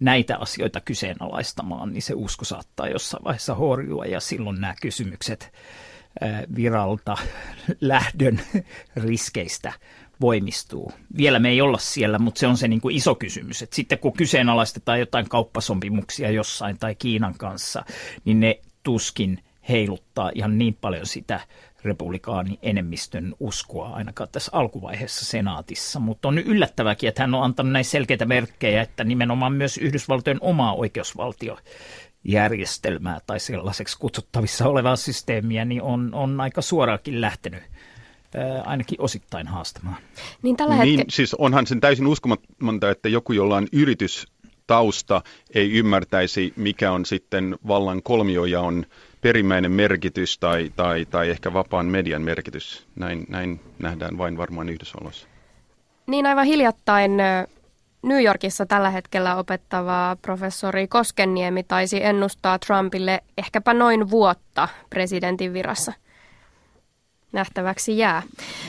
näitä 0.00 0.36
asioita 0.36 0.80
kyseenalaistamaan, 0.80 1.92
niin 1.92 2.02
se 2.02 2.14
usko 2.14 2.44
saattaa 2.44 2.88
jossain 2.88 3.24
vaiheessa 3.24 3.54
horjua 3.54 4.04
ja 4.04 4.20
silloin 4.20 4.60
nämä 4.60 4.74
kysymykset 4.82 5.52
viralta 6.56 7.16
lähdön 7.80 8.40
riskeistä 8.96 9.72
voimistuu. 10.20 10.92
Vielä 11.16 11.38
me 11.38 11.48
ei 11.48 11.60
olla 11.60 11.78
siellä, 11.78 12.18
mutta 12.18 12.38
se 12.38 12.46
on 12.46 12.56
se 12.56 12.68
niin 12.68 12.80
kuin 12.80 12.96
iso 12.96 13.14
kysymys. 13.14 13.62
Et 13.62 13.72
sitten 13.72 13.98
kun 13.98 14.12
kyseenalaistetaan 14.12 15.00
jotain 15.00 15.28
kauppasopimuksia 15.28 16.30
jossain 16.30 16.78
tai 16.78 16.94
Kiinan 16.94 17.34
kanssa, 17.38 17.84
niin 18.24 18.40
ne 18.40 18.60
tuskin 18.82 19.38
heiluttaa 19.68 20.30
ihan 20.34 20.58
niin 20.58 20.74
paljon 20.80 21.06
sitä 21.06 21.40
republikaani 21.84 22.58
enemmistön 22.62 23.34
uskoa 23.40 23.88
ainakaan 23.88 24.28
tässä 24.32 24.50
alkuvaiheessa 24.54 25.24
senaatissa, 25.24 26.00
mutta 26.00 26.28
on 26.28 26.38
yllättäväkin, 26.38 27.08
että 27.08 27.22
hän 27.22 27.34
on 27.34 27.42
antanut 27.42 27.72
näin 27.72 27.84
selkeitä 27.84 28.24
merkkejä, 28.24 28.82
että 28.82 29.04
nimenomaan 29.04 29.52
myös 29.52 29.78
Yhdysvaltojen 29.78 30.38
omaa 30.40 30.74
oikeusvaltio 30.74 31.58
järjestelmää 32.24 33.20
tai 33.26 33.40
sellaiseksi 33.40 33.98
kutsuttavissa 33.98 34.68
olevaa 34.68 34.96
systeemiä, 34.96 35.64
niin 35.64 35.82
on, 35.82 36.14
on 36.14 36.40
aika 36.40 36.62
suoraakin 36.62 37.20
lähtenyt 37.20 37.62
ainakin 38.64 39.00
osittain 39.00 39.46
haastamaan. 39.46 39.96
Niin, 40.42 40.56
tällä 40.56 40.74
hetke- 40.74 40.84
niin 40.84 41.04
siis 41.10 41.34
onhan 41.34 41.66
sen 41.66 41.80
täysin 41.80 42.06
uskomatonta, 42.06 42.90
että 42.90 43.08
joku, 43.08 43.32
jolla 43.32 43.56
on 43.56 43.66
yritys 43.72 44.26
tausta 44.66 45.22
ei 45.54 45.72
ymmärtäisi, 45.72 46.52
mikä 46.56 46.92
on 46.92 47.06
sitten 47.06 47.56
vallan 47.66 48.02
kolmiojaon 48.02 48.86
perimmäinen 49.20 49.72
merkitys 49.72 50.38
tai, 50.38 50.72
tai, 50.76 51.06
tai 51.10 51.30
ehkä 51.30 51.52
vapaan 51.52 51.86
median 51.86 52.22
merkitys. 52.22 52.86
Näin, 52.96 53.26
näin 53.28 53.60
nähdään 53.78 54.18
vain 54.18 54.36
varmaan 54.36 54.68
Yhdysvalloissa. 54.68 55.28
Niin 56.06 56.26
aivan 56.26 56.46
hiljattain 56.46 57.12
New 58.02 58.24
Yorkissa 58.24 58.66
tällä 58.66 58.90
hetkellä 58.90 59.36
opettava 59.36 60.16
professori 60.22 60.88
Koskenniemi 60.88 61.62
taisi 61.62 62.04
ennustaa 62.04 62.58
Trumpille 62.58 63.22
ehkäpä 63.38 63.74
noin 63.74 64.10
vuotta 64.10 64.68
presidentin 64.90 65.52
virassa. 65.52 65.92
Nähtäväksi 67.36 67.98
jää. 67.98 68.22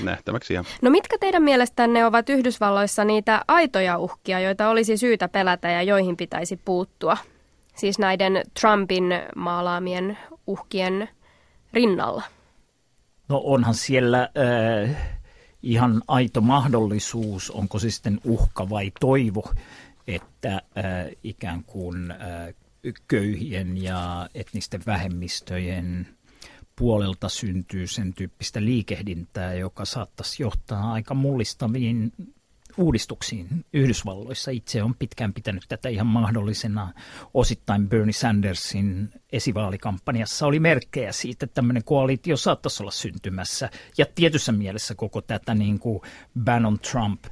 Nähtäväksi 0.03 0.53
jää. 0.53 0.63
No 0.81 0.89
mitkä 0.89 1.17
teidän 1.19 1.43
mielestänne 1.43 2.05
ovat 2.05 2.29
Yhdysvalloissa 2.29 3.05
niitä 3.05 3.41
aitoja 3.47 3.97
uhkia, 3.97 4.39
joita 4.39 4.69
olisi 4.69 4.97
syytä 4.97 5.27
pelätä 5.27 5.69
ja 5.69 5.83
joihin 5.83 6.17
pitäisi 6.17 6.59
puuttua? 6.65 7.17
Siis 7.75 7.99
näiden 7.99 8.41
Trumpin 8.61 9.03
maalaamien 9.35 10.17
uhkien 10.47 11.09
rinnalla. 11.73 12.23
No 13.29 13.41
onhan 13.43 13.75
siellä 13.75 14.29
äh, 14.85 14.95
ihan 15.63 16.01
aito 16.07 16.41
mahdollisuus, 16.41 17.51
onko 17.51 17.79
se 17.79 17.89
sitten 17.91 18.19
uhka 18.23 18.69
vai 18.69 18.91
toivo, 18.99 19.43
että 20.07 20.53
äh, 20.53 20.61
ikään 21.23 21.63
kuin 21.63 22.11
äh, 22.11 22.17
köyhien 23.07 23.83
ja 23.83 24.29
etnisten 24.35 24.81
vähemmistöjen 24.85 26.07
puolelta 26.77 27.29
syntyy 27.29 27.87
sen 27.87 28.13
tyyppistä 28.13 28.61
liikehdintää, 28.61 29.53
joka 29.53 29.85
saattaisi 29.85 30.43
johtaa 30.43 30.93
aika 30.93 31.13
mullistaviin 31.13 32.11
uudistuksiin 32.77 33.65
Yhdysvalloissa. 33.73 34.51
Itse 34.51 34.83
on 34.83 34.95
pitkään 34.95 35.33
pitänyt 35.33 35.63
tätä 35.69 35.89
ihan 35.89 36.07
mahdollisena. 36.07 36.93
Osittain 37.33 37.89
Bernie 37.89 38.13
Sandersin 38.13 39.09
esivaalikampanjassa 39.31 40.47
oli 40.47 40.59
merkkejä 40.59 41.11
siitä, 41.11 41.45
että 41.45 41.53
tämmöinen 41.53 41.83
koalitio 41.83 42.37
saattaisi 42.37 42.83
olla 42.83 42.91
syntymässä. 42.91 43.69
Ja 43.97 44.05
tietyssä 44.15 44.51
mielessä 44.51 44.95
koko 44.95 45.21
tätä 45.21 45.55
niin 45.55 45.79
kuin 45.79 46.01
Bannon 46.43 46.79
Trump 46.79 47.25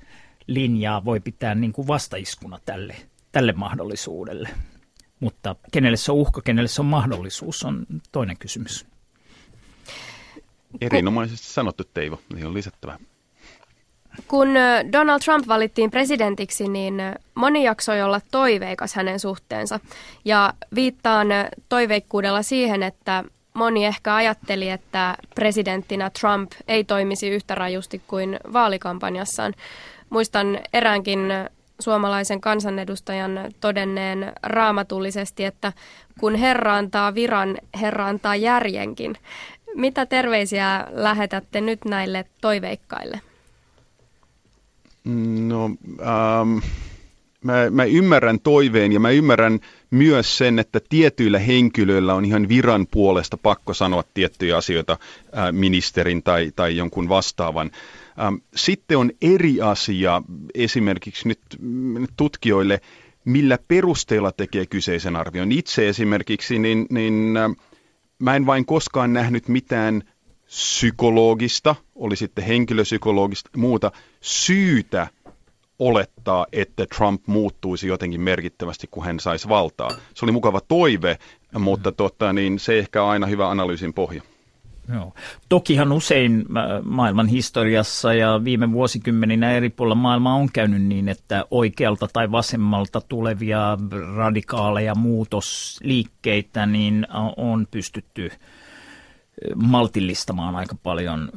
linjaa 0.48 1.06
voi 1.06 1.20
pitää 1.20 1.56
niin 1.56 1.74
kuin 1.74 1.88
vastaiskuna 1.88 2.60
tälle, 2.66 2.96
tälle 3.32 3.54
mahdollisuudelle. 3.54 4.50
Mutta 5.20 5.56
kenelle 5.72 5.98
se 5.98 6.12
on 6.12 6.18
uhka, 6.18 6.42
kenelle 6.42 6.68
se 6.68 6.82
on 6.82 6.86
mahdollisuus, 6.86 7.64
on 7.64 7.86
toinen 8.12 8.38
kysymys. 8.38 8.86
Erinomaisesti 10.82 11.48
sanottu, 11.48 11.84
Teivo. 11.94 12.20
Niin 12.34 12.48
on 12.48 12.54
lisättävä. 12.54 13.00
Kun 14.28 14.48
Donald 14.92 15.20
Trump 15.20 15.48
valittiin 15.48 15.92
presidentiksi, 15.92 16.68
niin 16.68 17.02
moni 17.36 17.64
jaksoi 17.64 18.02
olla 18.02 18.22
toiveikas 18.32 18.94
hänen 18.94 19.20
suhteensa. 19.20 19.80
Ja 20.26 20.54
viittaan 20.76 21.28
toiveikkuudella 21.70 22.42
siihen, 22.42 22.84
että 22.84 23.24
moni 23.54 23.86
ehkä 23.86 24.16
ajatteli, 24.16 24.70
että 24.70 25.18
presidenttinä 25.36 26.10
Trump 26.10 26.52
ei 26.68 26.84
toimisi 26.84 27.30
yhtä 27.30 27.56
rajusti 27.56 28.02
kuin 28.08 28.40
vaalikampanjassaan. 28.54 29.54
Muistan 30.10 30.60
eräänkin 30.74 31.20
suomalaisen 31.80 32.42
kansanedustajan 32.42 33.40
todenneen 33.60 34.34
raamatullisesti, 34.44 35.46
että 35.46 35.74
kun 36.20 36.36
Herra 36.36 36.76
antaa 36.76 37.16
viran, 37.16 37.58
Herra 37.82 38.08
antaa 38.08 38.36
järjenkin. 38.36 39.18
Mitä 39.76 40.06
terveisiä 40.06 40.88
lähetätte 40.92 41.62
nyt 41.62 41.86
näille 41.86 42.26
toiveikkaille? 42.42 43.22
No, 45.48 45.66
ähm, 46.02 46.58
Mä, 47.46 47.70
mä 47.70 47.84
ymmärrän 47.84 48.40
toiveen 48.40 48.92
ja 48.92 49.00
mä 49.00 49.10
ymmärrän 49.10 49.60
myös 49.92 50.38
sen, 50.38 50.60
että 50.60 50.80
tietyillä 50.90 51.40
henkilöillä 51.40 52.14
on 52.14 52.26
ihan 52.26 52.48
viran 52.48 52.88
puolesta 52.88 53.38
pakko 53.38 53.74
sanoa 53.74 54.04
tiettyjä 54.14 54.58
asioita 54.58 54.98
ää, 55.34 55.52
ministerin 55.52 56.24
tai, 56.24 56.52
tai 56.56 56.78
jonkun 56.78 57.10
vastaavan. 57.10 57.72
Ähm, 58.22 58.36
sitten 58.56 58.98
on 58.98 59.12
eri 59.22 59.62
asia 59.62 60.22
esimerkiksi 60.56 61.28
nyt 61.28 61.40
tutkijoille, 62.18 62.82
millä 63.26 63.60
perusteella 63.68 64.32
tekee 64.32 64.66
kyseisen 64.66 65.16
arvion. 65.16 65.52
Itse 65.52 65.90
esimerkiksi, 65.90 66.60
niin, 66.60 66.86
niin 66.90 67.38
äh, 67.38 67.52
mä 68.20 68.36
en 68.36 68.46
vain 68.46 68.66
koskaan 68.66 69.14
nähnyt 69.14 69.48
mitään 69.48 70.04
psykologista, 70.46 71.76
oli 71.96 72.16
sitten 72.16 72.44
henkilöpsykologista 72.44 73.50
muuta, 73.58 73.92
syytä 74.22 75.08
olettaa, 75.80 76.46
että 76.52 76.86
Trump 76.98 77.22
muuttuisi 77.28 77.88
jotenkin 77.88 78.22
merkittävästi, 78.22 78.88
kun 78.92 79.06
hän 79.06 79.20
saisi 79.20 79.50
valtaa. 79.50 79.90
Se 80.14 80.26
oli 80.26 80.32
mukava 80.32 80.62
toive, 80.62 81.18
mutta 81.60 81.92
tota, 81.92 82.34
niin 82.34 82.60
se 82.60 82.80
ehkä 82.80 83.06
aina 83.06 83.28
hyvä 83.28 83.50
analyysin 83.50 83.94
pohja. 83.94 84.22
Joo. 84.94 85.14
Tokihan 85.50 85.92
usein 85.92 86.46
maailman 86.84 87.28
historiassa 87.28 88.14
ja 88.14 88.42
viime 88.44 88.72
vuosikymmeninä 88.72 89.52
eri 89.52 89.70
puolilla 89.70 89.96
maailmaa 89.96 90.34
on 90.36 90.50
käynyt 90.54 90.84
niin, 90.84 91.10
että 91.10 91.46
oikealta 91.52 92.08
tai 92.14 92.32
vasemmalta 92.32 93.02
tulevia 93.02 93.78
radikaaleja 94.16 94.96
muutosliikkeitä 94.96 96.66
niin 96.66 97.08
on 97.38 97.68
pystytty 97.72 98.32
maltillistamaan 99.56 100.56
aika 100.56 100.76
paljon 100.84 101.30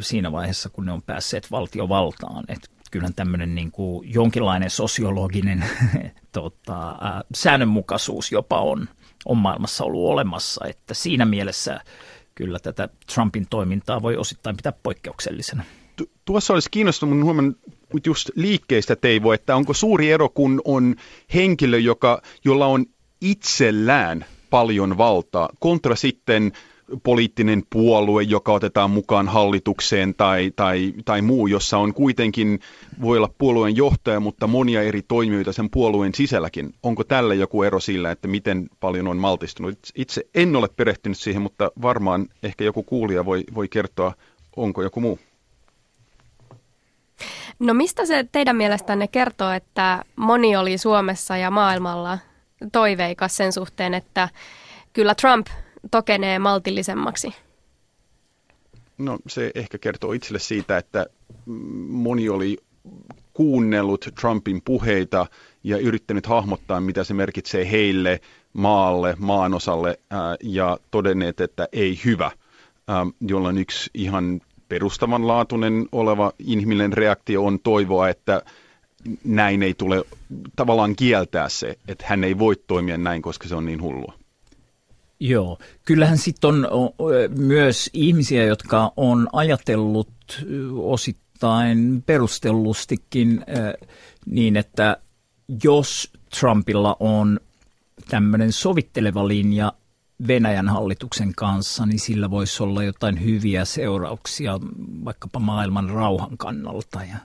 siinä 0.00 0.32
vaiheessa, 0.32 0.68
kun 0.68 0.86
ne 0.86 0.92
on 0.92 1.02
päässeet 1.02 1.50
valtiovaltaan. 1.50 2.44
Et 2.48 2.70
kyllä 2.90 3.10
tämmöinen 3.16 3.54
niin 3.54 3.72
jonkinlainen 4.04 4.70
sosiologinen 4.70 5.64
tota, 6.32 6.88
ää, 7.00 7.22
säännönmukaisuus 7.34 8.32
jopa 8.32 8.60
on, 8.60 8.88
on 9.24 9.36
maailmassa 9.36 9.84
ollut 9.84 10.10
olemassa, 10.10 10.66
että 10.66 10.94
siinä 10.94 11.24
mielessä– 11.24 11.80
kyllä 12.36 12.58
tätä 12.58 12.88
Trumpin 13.14 13.46
toimintaa 13.50 14.02
voi 14.02 14.16
osittain 14.16 14.56
pitää 14.56 14.72
poikkeuksellisena. 14.82 15.64
Tu- 15.96 16.10
tuossa 16.24 16.54
olisi 16.54 16.70
kiinnostunut 16.70 17.24
huomannut 17.24 17.58
just 18.06 18.30
liikkeistä 18.34 18.96
Teivo, 18.96 19.32
että 19.32 19.56
onko 19.56 19.74
suuri 19.74 20.10
ero, 20.10 20.28
kun 20.28 20.60
on 20.64 20.94
henkilö, 21.34 21.78
joka, 21.78 22.22
jolla 22.44 22.66
on 22.66 22.86
itsellään 23.20 24.24
paljon 24.50 24.98
valtaa, 24.98 25.48
kontra 25.58 25.96
sitten 25.96 26.52
poliittinen 27.02 27.62
puolue, 27.70 28.22
joka 28.22 28.52
otetaan 28.52 28.90
mukaan 28.90 29.28
hallitukseen 29.28 30.14
tai, 30.14 30.52
tai, 30.56 30.92
tai 31.04 31.22
muu, 31.22 31.46
jossa 31.46 31.78
on 31.78 31.94
kuitenkin, 31.94 32.60
voi 33.00 33.16
olla 33.16 33.30
puolueen 33.38 33.76
johtaja, 33.76 34.20
mutta 34.20 34.46
monia 34.46 34.82
eri 34.82 35.02
toimijoita 35.02 35.52
sen 35.52 35.70
puolueen 35.70 36.14
sisälläkin. 36.14 36.74
Onko 36.82 37.04
tällä 37.04 37.34
joku 37.34 37.62
ero 37.62 37.80
sillä, 37.80 38.10
että 38.10 38.28
miten 38.28 38.68
paljon 38.80 39.08
on 39.08 39.16
maltistunut? 39.16 39.78
Itse 39.94 40.26
en 40.34 40.56
ole 40.56 40.68
perehtynyt 40.68 41.18
siihen, 41.18 41.42
mutta 41.42 41.70
varmaan 41.82 42.26
ehkä 42.42 42.64
joku 42.64 42.82
kuulija 42.82 43.24
voi, 43.24 43.44
voi 43.54 43.68
kertoa, 43.68 44.12
onko 44.56 44.82
joku 44.82 45.00
muu. 45.00 45.18
No 47.58 47.74
mistä 47.74 48.06
se 48.06 48.26
teidän 48.32 48.56
mielestänne 48.56 49.08
kertoo, 49.08 49.50
että 49.50 50.04
moni 50.16 50.56
oli 50.56 50.78
Suomessa 50.78 51.36
ja 51.36 51.50
maailmalla 51.50 52.18
toiveikas 52.72 53.36
sen 53.36 53.52
suhteen, 53.52 53.94
että 53.94 54.28
kyllä 54.92 55.14
Trump 55.14 55.46
tokenee 55.90 56.38
maltillisemmaksi? 56.38 57.34
No 58.98 59.18
se 59.28 59.50
ehkä 59.54 59.78
kertoo 59.78 60.12
itselle 60.12 60.38
siitä, 60.38 60.78
että 60.78 61.06
moni 61.88 62.28
oli 62.28 62.58
kuunnellut 63.32 64.08
Trumpin 64.20 64.62
puheita 64.64 65.26
ja 65.64 65.78
yrittänyt 65.78 66.26
hahmottaa, 66.26 66.80
mitä 66.80 67.04
se 67.04 67.14
merkitsee 67.14 67.70
heille, 67.70 68.20
maalle, 68.52 69.14
maanosalle 69.18 70.00
ja 70.42 70.78
todenneet, 70.90 71.40
että 71.40 71.68
ei 71.72 72.00
hyvä, 72.04 72.30
jolloin 73.20 73.58
yksi 73.58 73.90
ihan 73.94 74.40
perustavanlaatuinen 74.68 75.88
oleva 75.92 76.32
inhimillinen 76.38 76.92
reaktio 76.92 77.44
on 77.44 77.60
toivoa, 77.60 78.08
että 78.08 78.42
näin 79.24 79.62
ei 79.62 79.74
tule 79.74 80.04
tavallaan 80.56 80.96
kieltää 80.96 81.48
se, 81.48 81.78
että 81.88 82.04
hän 82.08 82.24
ei 82.24 82.38
voi 82.38 82.56
toimia 82.66 82.98
näin, 82.98 83.22
koska 83.22 83.48
se 83.48 83.54
on 83.54 83.66
niin 83.66 83.82
hullua. 83.82 84.12
Joo, 85.20 85.58
kyllähän 85.84 86.18
sitten 86.18 86.50
on 86.70 86.90
myös 87.38 87.90
ihmisiä, 87.92 88.44
jotka 88.44 88.92
on 88.96 89.28
ajatellut 89.32 90.10
osittain 90.76 92.02
perustellustikin 92.06 93.44
niin, 94.26 94.56
että 94.56 94.96
jos 95.64 96.12
Trumpilla 96.40 96.96
on 97.00 97.40
tämmöinen 98.08 98.52
sovitteleva 98.52 99.28
linja 99.28 99.72
Venäjän 100.28 100.68
hallituksen 100.68 101.32
kanssa, 101.36 101.86
niin 101.86 102.00
sillä 102.00 102.30
voisi 102.30 102.62
olla 102.62 102.82
jotain 102.82 103.24
hyviä 103.24 103.64
seurauksia 103.64 104.60
vaikkapa 105.04 105.38
maailman 105.38 105.90
rauhan 105.90 106.36
kannalta. 106.38 107.00
Ja 107.02 107.16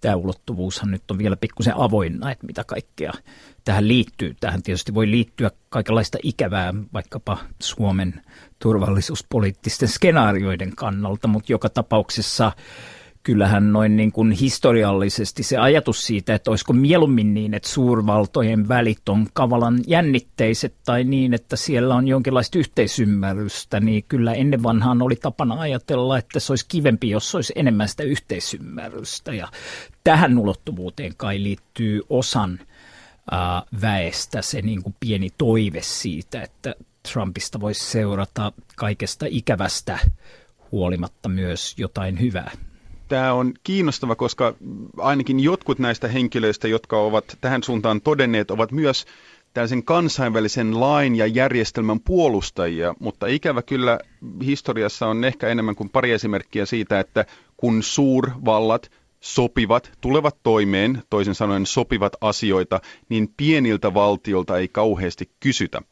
tämä 0.00 0.16
ulottuvuushan 0.16 0.90
nyt 0.90 1.10
on 1.10 1.18
vielä 1.18 1.36
pikkusen 1.36 1.76
avoinna, 1.76 2.30
että 2.30 2.46
mitä 2.46 2.64
kaikkea 2.64 3.12
tähän 3.64 3.88
liittyy. 3.88 4.34
Tähän 4.40 4.62
tietysti 4.62 4.94
voi 4.94 5.10
liittyä 5.10 5.50
kaikenlaista 5.68 6.18
ikävää 6.22 6.74
vaikkapa 6.92 7.38
Suomen 7.62 8.22
turvallisuuspoliittisten 8.58 9.88
skenaarioiden 9.88 10.76
kannalta, 10.76 11.28
mutta 11.28 11.52
joka 11.52 11.68
tapauksessa 11.68 12.52
kyllähän 13.24 13.72
noin 13.72 13.96
niin 13.96 14.12
kuin 14.12 14.30
historiallisesti 14.30 15.42
se 15.42 15.56
ajatus 15.56 16.06
siitä, 16.06 16.34
että 16.34 16.50
olisiko 16.50 16.72
mieluummin 16.72 17.34
niin, 17.34 17.54
että 17.54 17.68
suurvaltojen 17.68 18.68
välit 18.68 19.08
on 19.08 19.26
kavalan 19.32 19.80
jännitteiset 19.86 20.74
tai 20.86 21.04
niin, 21.04 21.34
että 21.34 21.56
siellä 21.56 21.94
on 21.94 22.08
jonkinlaista 22.08 22.58
yhteisymmärrystä, 22.58 23.80
niin 23.80 24.04
kyllä 24.08 24.34
ennen 24.34 24.62
vanhaan 24.62 25.02
oli 25.02 25.16
tapana 25.16 25.60
ajatella, 25.60 26.18
että 26.18 26.40
se 26.40 26.52
olisi 26.52 26.66
kivempi, 26.68 27.10
jos 27.10 27.34
olisi 27.34 27.52
enemmän 27.56 27.88
sitä 27.88 28.02
yhteisymmärrystä. 28.02 29.34
Ja 29.34 29.48
tähän 30.04 30.38
ulottuvuuteen 30.38 31.12
kai 31.16 31.42
liittyy 31.42 32.00
osan 32.08 32.60
väestä 33.80 34.42
se 34.42 34.62
niin 34.62 34.82
kuin 34.82 34.94
pieni 35.00 35.28
toive 35.38 35.82
siitä, 35.82 36.42
että 36.42 36.74
Trumpista 37.12 37.60
voisi 37.60 37.90
seurata 37.90 38.52
kaikesta 38.76 39.26
ikävästä 39.28 39.98
huolimatta 40.72 41.28
myös 41.28 41.74
jotain 41.78 42.20
hyvää 42.20 42.50
tämä 43.14 43.32
on 43.32 43.52
kiinnostava, 43.64 44.14
koska 44.14 44.54
ainakin 44.98 45.40
jotkut 45.40 45.78
näistä 45.78 46.08
henkilöistä, 46.08 46.68
jotka 46.68 46.98
ovat 47.00 47.38
tähän 47.40 47.62
suuntaan 47.62 48.00
todenneet, 48.00 48.50
ovat 48.50 48.72
myös 48.72 49.04
tällaisen 49.52 49.84
kansainvälisen 49.84 50.80
lain 50.80 51.16
ja 51.16 51.26
järjestelmän 51.26 52.00
puolustajia, 52.00 52.94
mutta 52.98 53.26
ikävä 53.26 53.62
kyllä 53.62 53.98
historiassa 54.44 55.06
on 55.06 55.24
ehkä 55.24 55.48
enemmän 55.48 55.74
kuin 55.74 55.90
pari 55.90 56.12
esimerkkiä 56.12 56.66
siitä, 56.66 57.00
että 57.00 57.24
kun 57.56 57.82
suurvallat 57.82 58.90
sopivat, 59.20 59.92
tulevat 60.00 60.36
toimeen, 60.42 61.02
toisin 61.10 61.34
sanoen 61.34 61.66
sopivat 61.66 62.12
asioita, 62.20 62.80
niin 63.08 63.28
pieniltä 63.36 63.94
valtiolta 63.94 64.58
ei 64.58 64.68
kauheasti 64.68 65.30
kysytä. 65.40 65.82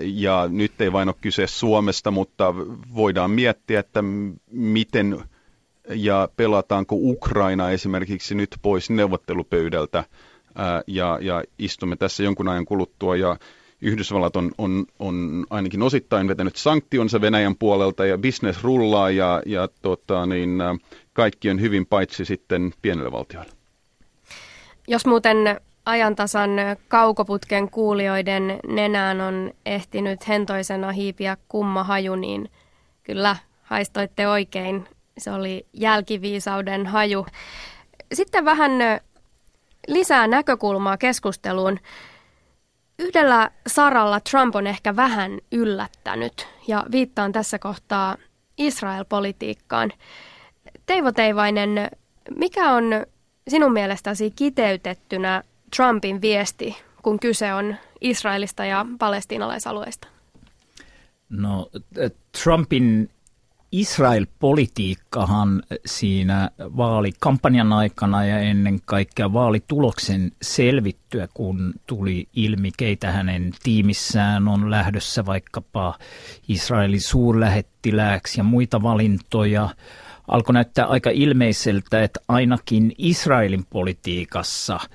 ja 0.00 0.48
nyt 0.50 0.80
ei 0.80 0.92
vain 0.92 1.08
ole 1.08 1.16
kyse 1.20 1.46
Suomesta, 1.46 2.10
mutta 2.10 2.54
voidaan 2.94 3.30
miettiä, 3.30 3.80
että 3.80 4.04
miten 4.50 5.24
ja 5.88 6.28
pelataanko 6.36 6.96
Ukraina 6.98 7.70
esimerkiksi 7.70 8.34
nyt 8.34 8.56
pois 8.62 8.90
neuvottelupöydältä 8.90 10.04
ja, 10.86 11.18
ja 11.20 11.42
istumme 11.58 11.96
tässä 11.96 12.22
jonkun 12.22 12.48
ajan 12.48 12.64
kuluttua 12.64 13.16
ja 13.16 13.36
Yhdysvallat 13.82 14.36
on, 14.36 14.50
on, 14.58 14.86
on 14.98 15.46
ainakin 15.50 15.82
osittain 15.82 16.28
vetänyt 16.28 16.56
sanktionsa 16.56 17.20
Venäjän 17.20 17.56
puolelta 17.56 18.06
ja 18.06 18.18
business 18.18 18.62
rullaa 18.62 19.10
ja, 19.10 19.42
ja 19.46 19.68
tota, 19.82 20.26
niin, 20.26 20.58
kaikki 21.12 21.50
on 21.50 21.60
hyvin 21.60 21.86
paitsi 21.86 22.24
sitten 22.24 22.72
pienelle 22.82 23.12
valtioille. 23.12 23.52
Jos 24.88 25.06
muuten 25.06 25.60
ajantasan 25.86 26.50
kaukoputken 26.88 27.70
kuulijoiden 27.70 28.60
nenään 28.66 29.20
on 29.20 29.50
ehtinyt 29.66 30.28
hentoisena 30.28 30.92
hiipiä 30.92 31.36
kumma 31.48 31.84
haju, 31.84 32.14
niin 32.14 32.50
kyllä 33.02 33.36
haistoitte 33.62 34.28
oikein. 34.28 34.88
Se 35.20 35.30
oli 35.30 35.66
jälkiviisauden 35.72 36.86
haju. 36.86 37.26
Sitten 38.14 38.44
vähän 38.44 38.72
lisää 39.88 40.26
näkökulmaa 40.26 40.96
keskusteluun. 40.96 41.78
Yhdellä 42.98 43.50
saralla 43.66 44.20
Trump 44.20 44.54
on 44.56 44.66
ehkä 44.66 44.96
vähän 44.96 45.38
yllättänyt 45.52 46.48
ja 46.68 46.86
viittaan 46.92 47.32
tässä 47.32 47.58
kohtaa 47.58 48.16
Israel-politiikkaan. 48.58 49.92
Teivo 50.86 51.12
Teivainen, 51.12 51.90
mikä 52.36 52.72
on 52.72 52.84
sinun 53.48 53.72
mielestäsi 53.72 54.30
kiteytettynä 54.30 55.42
Trumpin 55.76 56.20
viesti, 56.20 56.76
kun 57.02 57.20
kyse 57.20 57.54
on 57.54 57.76
Israelista 58.00 58.64
ja 58.64 58.86
palestiinalaisalueista? 58.98 60.08
No, 61.28 61.70
Trumpin 62.42 63.10
Israel-politiikkahan 63.72 65.62
siinä 65.86 66.50
vaalikampanjan 66.58 67.72
aikana 67.72 68.24
ja 68.24 68.38
ennen 68.38 68.80
kaikkea 68.84 69.32
vaalituloksen 69.32 70.32
selvittyä, 70.42 71.28
kun 71.34 71.74
tuli 71.86 72.28
ilmi, 72.34 72.70
keitä 72.76 73.12
hänen 73.12 73.52
tiimissään 73.62 74.48
on 74.48 74.70
lähdössä 74.70 75.26
vaikkapa 75.26 75.98
Israelin 76.48 77.00
suurlähettilääksi 77.00 78.40
ja 78.40 78.44
muita 78.44 78.82
valintoja, 78.82 79.68
alkoi 80.28 80.52
näyttää 80.52 80.86
aika 80.86 81.10
ilmeiseltä, 81.10 82.02
että 82.02 82.20
ainakin 82.28 82.92
Israelin 82.98 83.66
politiikassa– 83.70 84.80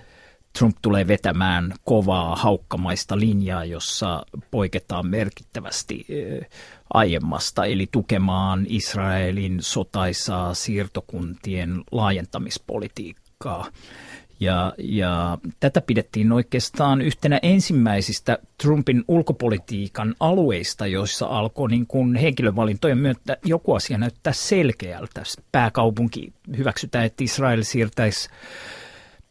Trump 0.59 0.77
tulee 0.81 1.07
vetämään 1.07 1.73
kovaa 1.85 2.35
haukkamaista 2.35 3.19
linjaa, 3.19 3.65
jossa 3.65 4.25
poiketaan 4.51 5.07
merkittävästi 5.07 6.05
aiemmasta, 6.93 7.65
eli 7.65 7.87
tukemaan 7.91 8.65
Israelin 8.69 9.57
sotaisaa 9.61 10.53
siirtokuntien 10.53 11.83
laajentamispolitiikkaa. 11.91 13.67
Ja, 14.39 14.73
ja 14.77 15.37
tätä 15.59 15.81
pidettiin 15.81 16.31
oikeastaan 16.31 17.01
yhtenä 17.01 17.39
ensimmäisistä 17.41 18.39
Trumpin 18.63 19.03
ulkopolitiikan 19.07 20.15
alueista, 20.19 20.87
joissa 20.87 21.25
alkoi 21.25 21.69
niin 21.69 21.87
kuin 21.87 22.15
henkilövalintojen 22.15 22.97
myötä 22.97 23.37
joku 23.45 23.73
asia 23.73 23.97
näyttää 23.97 24.33
selkeältä. 24.33 25.23
Pääkaupunki 25.51 26.33
hyväksytään, 26.57 27.05
että 27.05 27.23
Israel 27.23 27.63
siirtäisi 27.63 28.29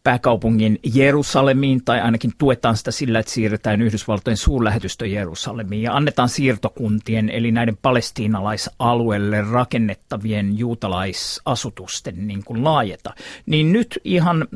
pääkaupungin 0.04 0.78
Jerusalemiin, 0.94 1.84
tai 1.84 2.00
ainakin 2.00 2.32
tuetaan 2.38 2.76
sitä 2.76 2.90
sillä, 2.90 3.18
että 3.18 3.32
siirretään 3.32 3.82
Yhdysvaltojen 3.82 4.36
suurlähetystö 4.36 5.06
Jerusalemiin 5.06 5.82
ja 5.82 5.96
annetaan 5.96 6.28
siirtokuntien, 6.28 7.30
eli 7.30 7.52
näiden 7.52 7.78
palestiinalaisalueelle 7.82 9.40
rakennettavien 9.40 10.58
juutalaisasutusten 10.58 12.26
niin 12.26 12.44
kuin 12.44 12.64
laajeta. 12.64 13.14
Niin 13.46 13.72
nyt 13.72 14.00
ihan 14.04 14.48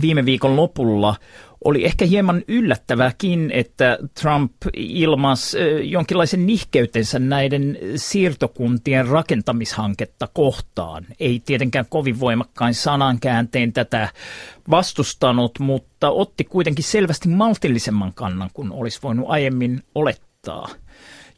viime 0.00 0.24
viikon 0.24 0.56
lopulla 0.56 1.14
oli 1.64 1.84
ehkä 1.84 2.04
hieman 2.06 2.42
yllättävääkin, 2.48 3.50
että 3.54 3.98
Trump 4.20 4.52
ilmasi 4.76 5.58
jonkinlaisen 5.82 6.46
nihkeytensä 6.46 7.18
näiden 7.18 7.78
siirtokuntien 7.96 9.08
rakentamishanketta 9.08 10.28
kohtaan. 10.34 11.06
Ei 11.20 11.42
tietenkään 11.46 11.86
kovin 11.88 12.20
voimakkain 12.20 12.74
sanankääntein 12.74 13.72
tätä 13.72 14.08
vastustanut, 14.70 15.58
mutta 15.58 16.10
otti 16.10 16.44
kuitenkin 16.44 16.84
selvästi 16.84 17.28
maltillisemman 17.28 18.14
kannan 18.14 18.50
kuin 18.54 18.72
olisi 18.72 18.98
voinut 19.02 19.26
aiemmin 19.28 19.82
olettaa. 19.94 20.68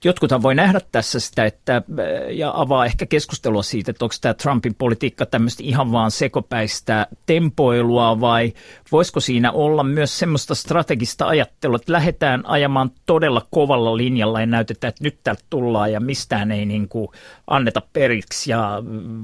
Jotkuthan 0.04 0.42
voi 0.42 0.54
nähdä 0.54 0.80
tässä 0.92 1.20
sitä, 1.20 1.44
että, 1.44 1.82
ja 2.30 2.52
avaa 2.54 2.86
ehkä 2.86 3.06
keskustelua 3.06 3.62
siitä, 3.62 3.90
että 3.90 4.04
onko 4.04 4.14
tämä 4.20 4.34
Trumpin 4.34 4.74
politiikka 4.74 5.26
tämmöistä 5.26 5.62
ihan 5.62 5.92
vaan 5.92 6.10
sekopäistä 6.10 7.06
tempoilua 7.26 8.20
vai 8.20 8.52
voisiko 8.92 9.20
siinä 9.20 9.52
olla 9.52 9.82
myös 9.82 10.18
semmoista 10.18 10.54
strategista 10.54 11.28
ajattelua, 11.28 11.76
että 11.76 11.92
lähdetään 11.92 12.46
ajamaan 12.46 12.90
todella 13.06 13.46
kovalla 13.50 13.96
linjalla 13.96 14.40
ja 14.40 14.46
näytetään, 14.46 14.88
että 14.88 15.04
nyt 15.04 15.18
täältä 15.24 15.42
tullaan 15.50 15.92
ja 15.92 16.00
mistään 16.00 16.50
ei 16.50 16.66
niin 16.66 16.88
kuin 16.88 17.08
anneta 17.46 17.82
periksi 17.92 18.50
ja 18.50 18.82
mm, 18.86 19.22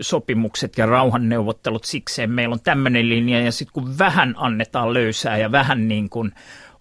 sopimukset 0.00 0.78
ja 0.78 0.86
rauhanneuvottelut 0.86 1.84
sikseen. 1.84 2.30
Meillä 2.30 2.52
on 2.52 2.60
tämmöinen 2.60 3.08
linja 3.08 3.40
ja 3.40 3.52
sitten 3.52 3.82
kun 3.82 3.98
vähän 3.98 4.34
annetaan 4.36 4.94
löysää 4.94 5.38
ja 5.38 5.52
vähän 5.52 5.88
niin 5.88 6.10
kuin 6.10 6.32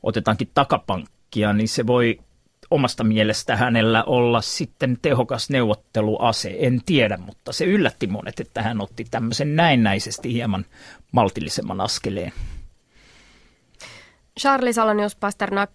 otetaankin 0.04 0.52
takapankkia, 0.54 1.54
niin 1.54 1.70
se 1.70 1.88
voi 1.88 2.20
omasta 2.72 3.04
mielestä 3.04 3.56
hänellä 3.56 4.04
olla 4.04 4.42
sitten 4.42 4.98
tehokas 5.02 5.50
neuvotteluase, 5.50 6.56
en 6.60 6.82
tiedä, 6.86 7.18
mutta 7.18 7.54
se 7.54 7.66
yllätti 7.66 8.08
monet, 8.08 8.40
että 8.40 8.62
hän 8.62 8.82
otti 8.82 9.06
tämmöisen 9.12 9.56
näennäisesti 9.56 10.34
hieman 10.34 10.66
maltillisemman 11.12 11.82
askeleen. 11.82 12.34
Charlie 14.40 14.74
Salonius 14.74 15.16
Pasternak, 15.16 15.72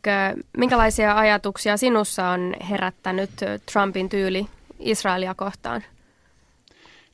minkälaisia 0.57 1.16
ajatuksia 1.16 1.76
sinussa 1.76 2.28
on 2.28 2.54
herättänyt 2.70 3.30
Trumpin 3.72 4.09
tyyli 4.09 4.46
Israelia 4.78 5.35
kohtaan? 5.35 5.83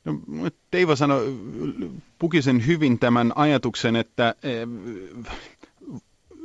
No, 0.05 0.19
Teivo 0.71 0.95
sanoi, 0.95 1.35
puki 2.19 2.41
sen 2.41 2.67
hyvin 2.67 2.99
tämän 2.99 3.31
ajatuksen, 3.35 3.95
että 3.95 4.35
eh, 4.43 4.67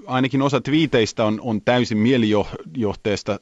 ainakin 0.07 0.43
osa 0.43 0.61
twiiteistä 0.61 1.25
on, 1.25 1.41
on 1.41 1.61
täysin 1.63 1.99
mielijohteesta 1.99 3.41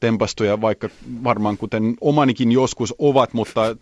tempastuja, 0.00 0.60
vaikka 0.60 0.88
varmaan 1.24 1.56
kuten 1.56 1.94
omanikin 2.00 2.52
joskus 2.52 2.94
ovat, 2.98 3.34
mutta 3.34 3.76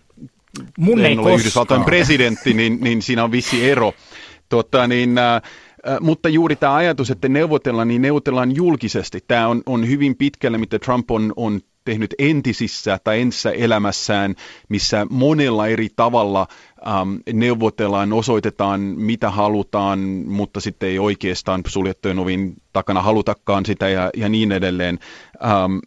Mun 0.78 1.04
ei 1.04 1.18
ole 1.18 1.34
Yhdysvaltain 1.34 1.84
presidentti, 1.84 2.54
niin, 2.54 2.78
niin 2.80 3.02
siinä 3.02 3.24
on 3.24 3.32
vissi 3.32 3.70
ero. 3.70 3.92
Tota, 4.48 4.86
niin, 4.86 5.18
äh, 5.18 5.42
mutta 6.00 6.28
juuri 6.28 6.56
tämä 6.56 6.74
ajatus, 6.74 7.10
että 7.10 7.28
neuvotellaan, 7.28 7.88
niin 7.88 8.02
neuvotellaan 8.02 8.56
julkisesti. 8.56 9.18
Tämä 9.28 9.48
on, 9.48 9.62
on 9.66 9.88
hyvin 9.88 10.16
pitkälle, 10.16 10.58
mitä 10.58 10.78
Trump 10.78 11.10
on, 11.10 11.32
on 11.36 11.60
tehnyt 11.84 12.14
entisissä 12.18 12.98
tai 13.04 13.20
entisessä 13.20 13.50
elämässään, 13.50 14.34
missä 14.68 15.06
monella 15.10 15.66
eri 15.66 15.88
tavalla 15.96 16.46
ähm, 16.86 17.14
neuvotellaan, 17.32 18.12
osoitetaan 18.12 18.80
mitä 18.80 19.30
halutaan, 19.30 19.98
mutta 20.26 20.60
sitten 20.60 20.88
ei 20.88 20.98
oikeastaan 20.98 21.62
suljettujen 21.66 22.18
ovin 22.18 22.54
takana 22.72 23.02
halutakaan 23.02 23.66
sitä 23.66 23.88
ja, 23.88 24.10
ja 24.16 24.28
niin 24.28 24.52
edelleen, 24.52 24.98
ähm, 25.44 25.78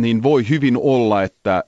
niin 0.00 0.22
voi 0.22 0.48
hyvin 0.48 0.76
olla, 0.80 1.22
että 1.22 1.64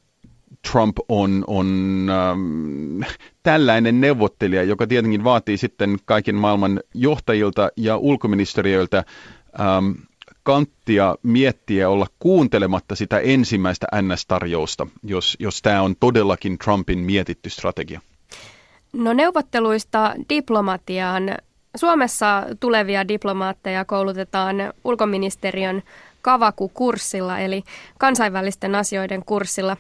Trump 0.73 0.97
on, 1.09 1.45
on 1.47 1.67
ähm, 2.11 3.03
tällainen 3.43 4.01
neuvottelija, 4.01 4.62
joka 4.62 4.87
tietenkin 4.87 5.25
vaatii 5.25 5.57
sitten 5.57 5.97
kaiken 6.05 6.35
maailman 6.35 6.81
johtajilta 6.95 7.69
ja 7.77 7.97
ulkoministeriöiltä 7.97 9.05
ähm, 9.61 9.91
kanttia 10.47 11.17
miettiä 11.23 11.89
olla 11.89 12.07
kuuntelematta 12.19 12.95
sitä 12.95 13.19
ensimmäistä 13.19 13.87
NS-tarjousta, 14.03 14.87
jos, 15.03 15.37
jos 15.41 15.63
tämä 15.63 15.83
on 15.83 15.97
todellakin 16.01 16.59
Trumpin 16.59 16.99
mietitty 16.99 17.51
strategia? 17.51 18.01
No 18.93 19.13
neuvotteluista 19.13 20.15
diplomatiaan. 20.29 21.23
Suomessa 21.77 22.43
tulevia 22.61 23.09
diplomaatteja 23.09 23.85
koulutetaan 23.85 24.57
ulkoministeriön 24.85 25.83
Kavaku-kurssilla, 26.23 27.39
eli 27.39 27.63
kansainvälisten 27.99 28.75
asioiden 28.75 29.23
kurssilla. 29.25 29.77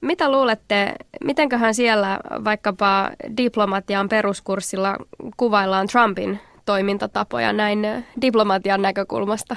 Mitä 0.00 0.30
luulette, 0.32 0.94
mitenköhän 1.24 1.74
siellä 1.74 2.18
vaikkapa 2.44 3.10
diplomatian 3.36 4.08
peruskurssilla 4.08 4.96
kuvaillaan 5.36 5.86
Trumpin 5.86 6.40
toimintatapoja 6.64 7.52
näin 7.52 8.04
diplomatian 8.22 8.82
näkökulmasta? 8.82 9.56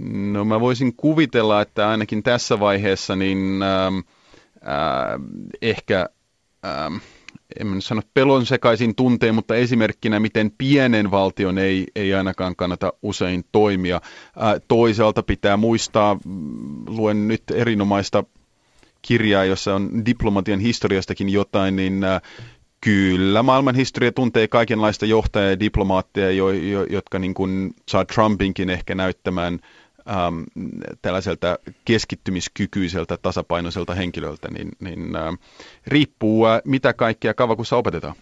No 0.00 0.44
mä 0.44 0.60
voisin 0.60 0.96
kuvitella, 0.96 1.60
että 1.60 1.88
ainakin 1.88 2.22
tässä 2.22 2.60
vaiheessa 2.60 3.16
niin 3.16 3.62
ähm, 3.62 3.98
äh, 4.68 5.20
ehkä, 5.62 6.08
ähm, 6.66 6.96
en 7.60 7.70
nyt 7.70 7.84
sano 7.84 8.02
pelon 8.14 8.46
sekaisin 8.46 8.94
tunteen, 8.94 9.34
mutta 9.34 9.54
esimerkkinä, 9.54 10.20
miten 10.20 10.50
pienen 10.58 11.10
valtion 11.10 11.58
ei, 11.58 11.86
ei 11.96 12.14
ainakaan 12.14 12.56
kannata 12.56 12.92
usein 13.02 13.44
toimia. 13.52 13.96
Äh, 13.96 14.60
toisaalta 14.68 15.22
pitää 15.22 15.56
muistaa, 15.56 16.18
mm, 16.24 16.84
luen 16.86 17.28
nyt 17.28 17.42
erinomaista 17.54 18.24
kirjaa, 19.02 19.44
jossa 19.44 19.74
on 19.74 20.06
diplomatian 20.06 20.60
historiastakin 20.60 21.28
jotain, 21.28 21.76
niin 21.76 22.04
äh, 22.04 22.22
Kyllä, 22.80 23.42
maailman 23.42 23.74
historia 23.74 24.12
tuntee 24.12 24.48
kaikenlaista 24.48 25.06
johtajia 25.06 25.50
ja 25.50 25.60
diplomaatteja, 25.60 26.30
jo, 26.30 26.50
jo, 26.50 26.84
jotka 26.84 27.18
niin 27.18 27.34
kuin 27.34 27.74
saa 27.88 28.04
Trumpinkin 28.04 28.70
ehkä 28.70 28.94
näyttämään 28.94 29.58
ähm, 30.10 30.42
tällaiselta 31.02 31.58
keskittymiskykyiseltä, 31.84 33.16
tasapainoiselta 33.16 33.94
henkilöltä, 33.94 34.48
niin, 34.50 34.68
niin 34.80 35.16
äh, 35.16 35.38
riippuu 35.86 36.46
äh, 36.46 36.60
mitä 36.64 36.92
kaikkea 36.92 37.34
kavakussa 37.34 37.76
opetetaan. 37.76 38.14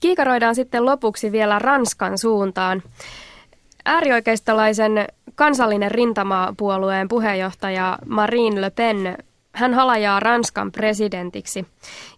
Kiikaroidaan 0.00 0.54
sitten 0.54 0.86
lopuksi 0.86 1.32
vielä 1.32 1.58
Ranskan 1.58 2.18
suuntaan. 2.18 2.82
Äärioikeistolaisen 3.84 5.06
kansallinen 5.34 5.90
rintamapuolueen 5.90 7.08
puheenjohtaja 7.08 7.98
Marine 8.06 8.60
Le 8.60 8.70
Pen 8.70 9.18
hän 9.58 9.74
halajaa 9.74 10.20
Ranskan 10.20 10.72
presidentiksi 10.72 11.66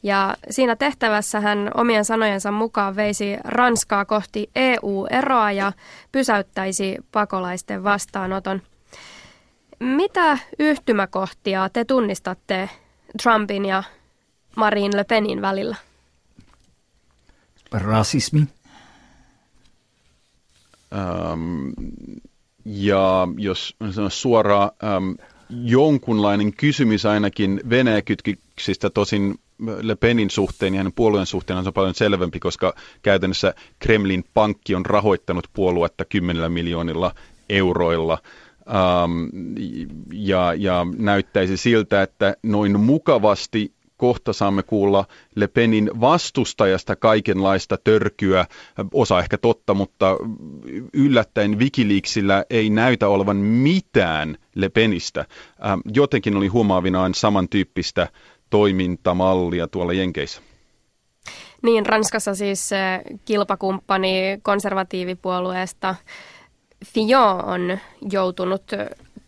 ja 0.02 0.36
siinä 0.50 0.76
tehtävässä 0.76 1.40
hän 1.40 1.70
omien 1.74 2.04
sanojensa 2.04 2.50
mukaan 2.50 2.96
veisi 2.96 3.36
Ranskaa 3.44 4.04
kohti 4.04 4.50
EU-eroa 4.56 5.52
ja 5.52 5.72
pysäyttäisi 6.12 6.96
pakolaisten 7.12 7.84
vastaanoton. 7.84 8.62
Mitä 9.78 10.38
yhtymäkohtia 10.58 11.68
te 11.68 11.84
tunnistatte 11.84 12.70
Trumpin 13.22 13.64
ja 13.64 13.82
Marine 14.56 14.96
Le 14.96 15.04
Penin 15.04 15.42
välillä? 15.42 15.76
Rasismi. 17.72 18.46
Um, 21.32 21.72
ja 22.64 23.28
jos 23.36 23.76
sanon 23.90 24.10
suoraan, 24.10 24.70
um, 24.96 25.16
jonkunlainen 25.50 26.52
kysymys 26.52 27.06
ainakin 27.06 27.60
Venäjä-kytkyksistä, 27.70 28.90
tosin 28.90 29.34
Le 29.82 29.94
Penin 29.94 30.30
suhteen 30.30 30.74
ja 30.74 30.78
hänen 30.78 30.92
puolueen 30.92 31.26
suhteen 31.26 31.56
on 31.58 31.64
se 31.64 31.72
paljon 31.72 31.94
selvempi, 31.94 32.40
koska 32.40 32.74
käytännössä 33.02 33.54
Kremlin 33.78 34.24
pankki 34.34 34.74
on 34.74 34.86
rahoittanut 34.86 35.46
puoluetta 35.52 36.04
kymmenillä 36.04 36.48
miljoonilla 36.48 37.14
euroilla. 37.48 38.18
Ja, 40.12 40.54
ja 40.54 40.86
näyttäisi 40.98 41.56
siltä, 41.56 42.02
että 42.02 42.36
noin 42.42 42.80
mukavasti 42.80 43.72
kohta 44.00 44.32
saamme 44.32 44.62
kuulla 44.62 45.04
Le 45.34 45.46
Penin 45.46 45.90
vastustajasta 46.00 46.96
kaikenlaista 46.96 47.78
törkyä, 47.84 48.46
osa 48.94 49.18
ehkä 49.18 49.38
totta, 49.38 49.74
mutta 49.74 50.16
yllättäen 50.92 51.58
Wikileaksillä 51.58 52.44
ei 52.50 52.70
näytä 52.70 53.08
olevan 53.08 53.36
mitään 53.36 54.36
Le 54.54 54.68
Penistä. 54.68 55.20
Ähm, 55.66 55.80
jotenkin 55.94 56.36
oli 56.36 56.46
huomaavinaan 56.48 57.14
samantyyppistä 57.14 58.08
toimintamallia 58.50 59.68
tuolla 59.68 59.92
Jenkeissä. 59.92 60.42
Niin, 61.62 61.86
Ranskassa 61.86 62.34
siis 62.34 62.72
äh, 62.72 63.00
kilpakumppani 63.24 64.38
konservatiivipuolueesta 64.42 65.94
Fillon 66.86 67.44
on 67.44 67.78
joutunut 68.12 68.62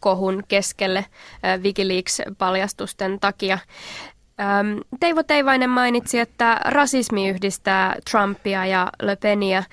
kohun 0.03 0.43
keskelle 0.49 0.99
äh, 0.99 1.61
Wikileaks-paljastusten 1.61 3.19
takia. 3.21 3.59
Ähm, 4.41 4.79
Teivo 5.01 5.23
Teivainen 5.23 5.71
mainitsi, 5.71 6.19
että 6.19 6.61
rasismi 6.65 7.29
yhdistää 7.29 7.97
Trumpia 8.11 8.67
ja 8.67 8.93
Le 9.03 9.17
Peniä. 9.17 9.65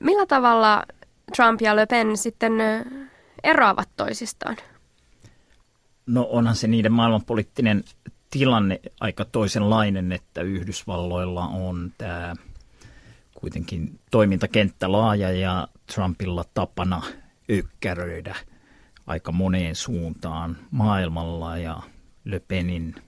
Millä 0.00 0.26
tavalla 0.26 0.84
Trump 1.36 1.60
ja 1.60 1.76
Le 1.76 1.86
Pen 1.86 2.16
sitten 2.16 2.52
eroavat 3.44 3.88
toisistaan? 3.96 4.56
No 6.06 6.28
onhan 6.30 6.56
se 6.56 6.66
niiden 6.66 6.92
maailmanpoliittinen 6.92 7.84
tilanne 8.30 8.80
aika 9.00 9.24
toisenlainen, 9.24 10.12
että 10.12 10.42
Yhdysvalloilla 10.42 11.46
on 11.46 11.92
tämä 11.98 12.34
kuitenkin 13.34 13.98
toimintakenttä 14.10 14.92
laaja 14.92 15.32
ja 15.32 15.68
Trumpilla 15.94 16.44
tapana 16.54 17.02
ykkäröidä 17.48 18.36
aika 19.06 19.32
moneen 19.32 19.74
suuntaan 19.74 20.56
maailmalla 20.70 21.58
ja 21.58 21.82
Le 22.24 22.40
Penin– 22.48 22.94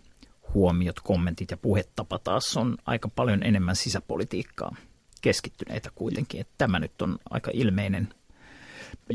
huomiot, 0.55 1.01
kommentit 1.01 1.51
ja 1.51 1.57
puhetapa 1.57 2.19
taas 2.19 2.57
on 2.57 2.77
aika 2.87 3.09
paljon 3.09 3.43
enemmän 3.43 3.77
sisäpolitiikkaa 3.77 4.77
keskittyneitä 5.23 5.91
kuitenkin. 5.95 6.41
Että 6.41 6.55
tämä 6.59 6.79
nyt 6.79 7.03
on 7.03 7.19
aika 7.31 7.51
ilmeinen 7.55 8.09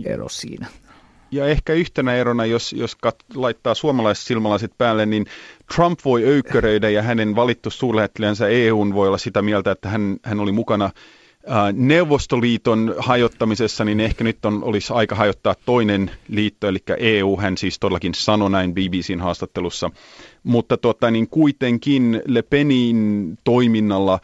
ero 0.06 0.30
siinä. 0.30 0.68
Ja 1.32 1.48
ehkä 1.48 1.74
yhtenä 1.74 2.16
erona, 2.16 2.46
jos, 2.46 2.74
jos 2.74 2.96
kat, 2.96 3.16
laittaa 3.36 3.76
suomalaiset 3.76 4.26
silmälaiset 4.26 4.72
päälle, 4.78 5.06
niin 5.06 5.26
Trump 5.76 6.00
voi 6.06 6.24
öykkäröidä 6.24 6.90
ja 6.90 7.02
hänen 7.02 7.36
valittu 7.36 7.70
suurlähettilänsä 7.70 8.48
EUn 8.48 8.94
voi 8.94 9.08
olla 9.08 9.18
sitä 9.18 9.42
mieltä, 9.42 9.72
että 9.72 9.90
hän, 9.90 10.18
hän 10.24 10.40
oli 10.40 10.52
mukana 10.52 10.90
Neuvostoliiton 11.74 12.96
hajottamisessa, 12.98 13.86
niin 13.86 14.00
ehkä 14.00 14.24
nyt 14.24 14.46
on, 14.46 14.64
olisi 14.64 14.94
aika 14.94 15.16
hajottaa 15.16 15.56
toinen 15.66 16.12
liitto, 16.28 16.68
eli 16.68 16.80
EU, 16.98 17.38
hän 17.38 17.58
siis 17.58 17.80
todellakin 17.80 18.14
sanoi 18.16 18.50
näin 18.52 18.74
BBCn 18.74 19.20
haastattelussa. 19.22 19.90
Mutta 20.44 20.78
tota, 20.78 21.12
niin 21.12 21.28
kuitenkin 21.30 22.22
Le 22.28 22.42
Penin 22.42 23.38
toiminnalla 23.44 24.20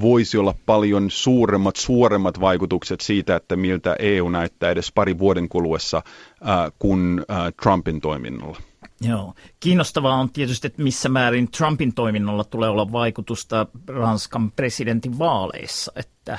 voisi 0.00 0.38
olla 0.38 0.54
paljon 0.66 1.10
suuremmat, 1.10 1.76
suoremmat 1.76 2.40
vaikutukset 2.40 3.00
siitä, 3.00 3.36
että 3.36 3.56
miltä 3.56 3.96
EU 3.98 4.28
näyttää 4.28 4.70
edes 4.70 4.92
pari 4.94 5.18
vuoden 5.18 5.48
kuluessa 5.48 5.96
äh, 5.96 6.72
kuin 6.78 7.22
äh, 7.30 7.52
Trumpin 7.62 8.00
toiminnalla. 8.00 8.58
Joo. 9.00 9.34
Kiinnostavaa 9.60 10.14
on 10.14 10.30
tietysti, 10.30 10.66
että 10.66 10.82
missä 10.82 11.08
määrin 11.08 11.50
Trumpin 11.50 11.94
toiminnalla 11.94 12.44
tulee 12.44 12.68
olla 12.68 12.92
vaikutusta 12.92 13.66
Ranskan 13.88 14.52
presidentin 14.52 15.18
vaaleissa, 15.18 15.92
että 15.96 16.38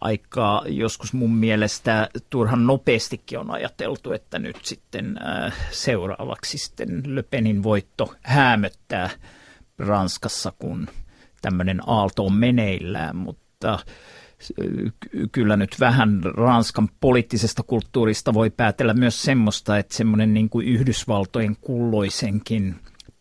aika 0.00 0.62
joskus 0.66 1.12
mun 1.12 1.34
mielestä 1.34 2.08
turhan 2.30 2.66
nopeastikin 2.66 3.38
on 3.38 3.50
ajateltu, 3.50 4.12
että 4.12 4.38
nyt 4.38 4.56
sitten 4.62 5.18
äh, 5.26 5.54
seuraavaksi 5.70 6.58
sitten 6.58 7.02
Le 7.06 7.22
Penin 7.22 7.62
voitto 7.62 8.14
hämöttää 8.22 9.10
Ranskassa, 9.78 10.52
kun 10.58 10.88
tämmöinen 11.42 11.80
aalto 11.86 12.26
on 12.26 12.32
meneillään, 12.32 13.16
mutta 13.16 13.78
kyllä 15.32 15.56
nyt 15.56 15.76
vähän 15.80 16.20
Ranskan 16.24 16.88
poliittisesta 17.00 17.62
kulttuurista 17.62 18.34
voi 18.34 18.50
päätellä 18.50 18.94
myös 18.94 19.22
semmoista, 19.22 19.78
että 19.78 19.96
semmoinen 19.96 20.34
niin 20.34 20.50
kuin 20.50 20.68
Yhdysvaltojen 20.68 21.56
kulloisenkin 21.60 22.74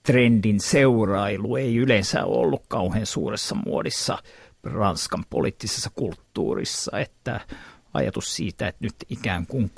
trendin 0.03 0.59
seurailu 0.59 1.55
ei 1.55 1.75
yleensä 1.75 2.25
ollut 2.25 2.63
kauhean 2.67 3.05
suuressa 3.05 3.55
muodissa 3.65 4.17
Ranskan 4.63 5.25
poliittisessa 5.29 5.89
kulttuurissa, 5.95 6.99
että 6.99 7.39
ajatus 7.93 8.35
siitä, 8.35 8.67
että 8.67 8.85
nyt 8.85 8.95
ikään 9.09 9.47
kuin 9.47 9.71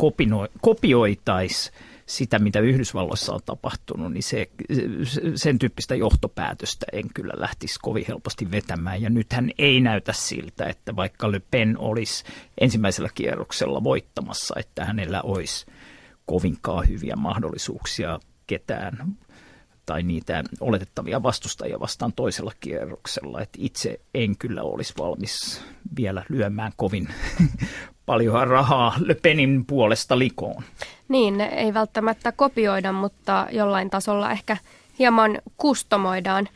kopioitaisiin 0.61 1.75
sitä, 2.05 2.39
mitä 2.39 2.59
Yhdysvalloissa 2.59 3.33
on 3.33 3.39
tapahtunut, 3.45 4.13
niin 4.13 4.23
se, 4.23 4.49
sen 5.35 5.59
tyyppistä 5.59 5.95
johtopäätöstä 5.95 6.85
en 6.93 7.09
kyllä 7.13 7.33
lähtisi 7.37 7.79
kovin 7.81 8.05
helposti 8.07 8.51
vetämään. 8.51 9.01
Ja 9.01 9.09
nythän 9.09 9.51
ei 9.57 9.81
näytä 9.81 10.13
siltä, 10.13 10.65
että 10.65 10.95
vaikka 10.95 11.31
Le 11.31 11.41
Pen 11.51 11.77
olisi 11.77 12.23
ensimmäisellä 12.61 13.09
kierroksella 13.15 13.83
voittamassa, 13.83 14.55
että 14.59 14.85
hänellä 14.85 15.21
olisi 15.21 15.65
kovinkaan 16.25 16.87
hyviä 16.87 17.15
mahdollisuuksia 17.15 18.19
ketään 18.47 19.17
tai 19.85 20.03
niitä 20.03 20.43
oletettavia 20.59 21.23
vastustajia 21.23 21.79
vastaan 21.79 22.13
toisella 22.13 22.51
kierroksella. 22.59 23.41
Et 23.41 23.49
itse 23.57 23.99
en 24.13 24.37
kyllä 24.37 24.61
olisi 24.61 24.93
valmis 24.97 25.61
vielä 25.97 26.23
lyömään 26.29 26.71
kovin 26.77 27.07
paljon 28.05 28.47
rahaa 28.47 28.93
Le 29.05 29.15
Penin 29.15 29.65
puolesta 29.65 30.19
likoon. 30.19 30.63
Niin, 31.07 31.41
ei 31.41 31.73
välttämättä 31.73 32.31
kopioida, 32.31 32.91
mutta 32.91 33.47
jollain 33.51 33.89
tasolla 33.89 34.31
ehkä 34.31 34.57
hieman 34.99 35.37
kustomoidaan. 35.57 36.49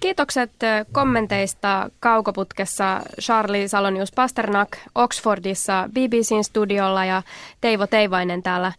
Kiitokset 0.00 0.52
kommenteista 0.92 1.90
kaukoputkessa 2.00 3.00
Charlie 3.20 3.68
Salonius 3.68 4.12
Pasternak 4.12 4.68
Oxfordissa 4.94 5.88
BBCn 5.92 6.44
studiolla 6.44 7.04
ja 7.04 7.22
Teivo 7.60 7.86
Teivainen 7.86 8.42
täällä 8.42 8.72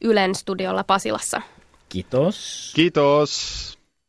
Ylen 0.00 0.34
studiolla 0.34 0.84
Pasilassa. 0.84 1.42
Kiitos. 1.88 2.72
Kiitos. 2.76 3.73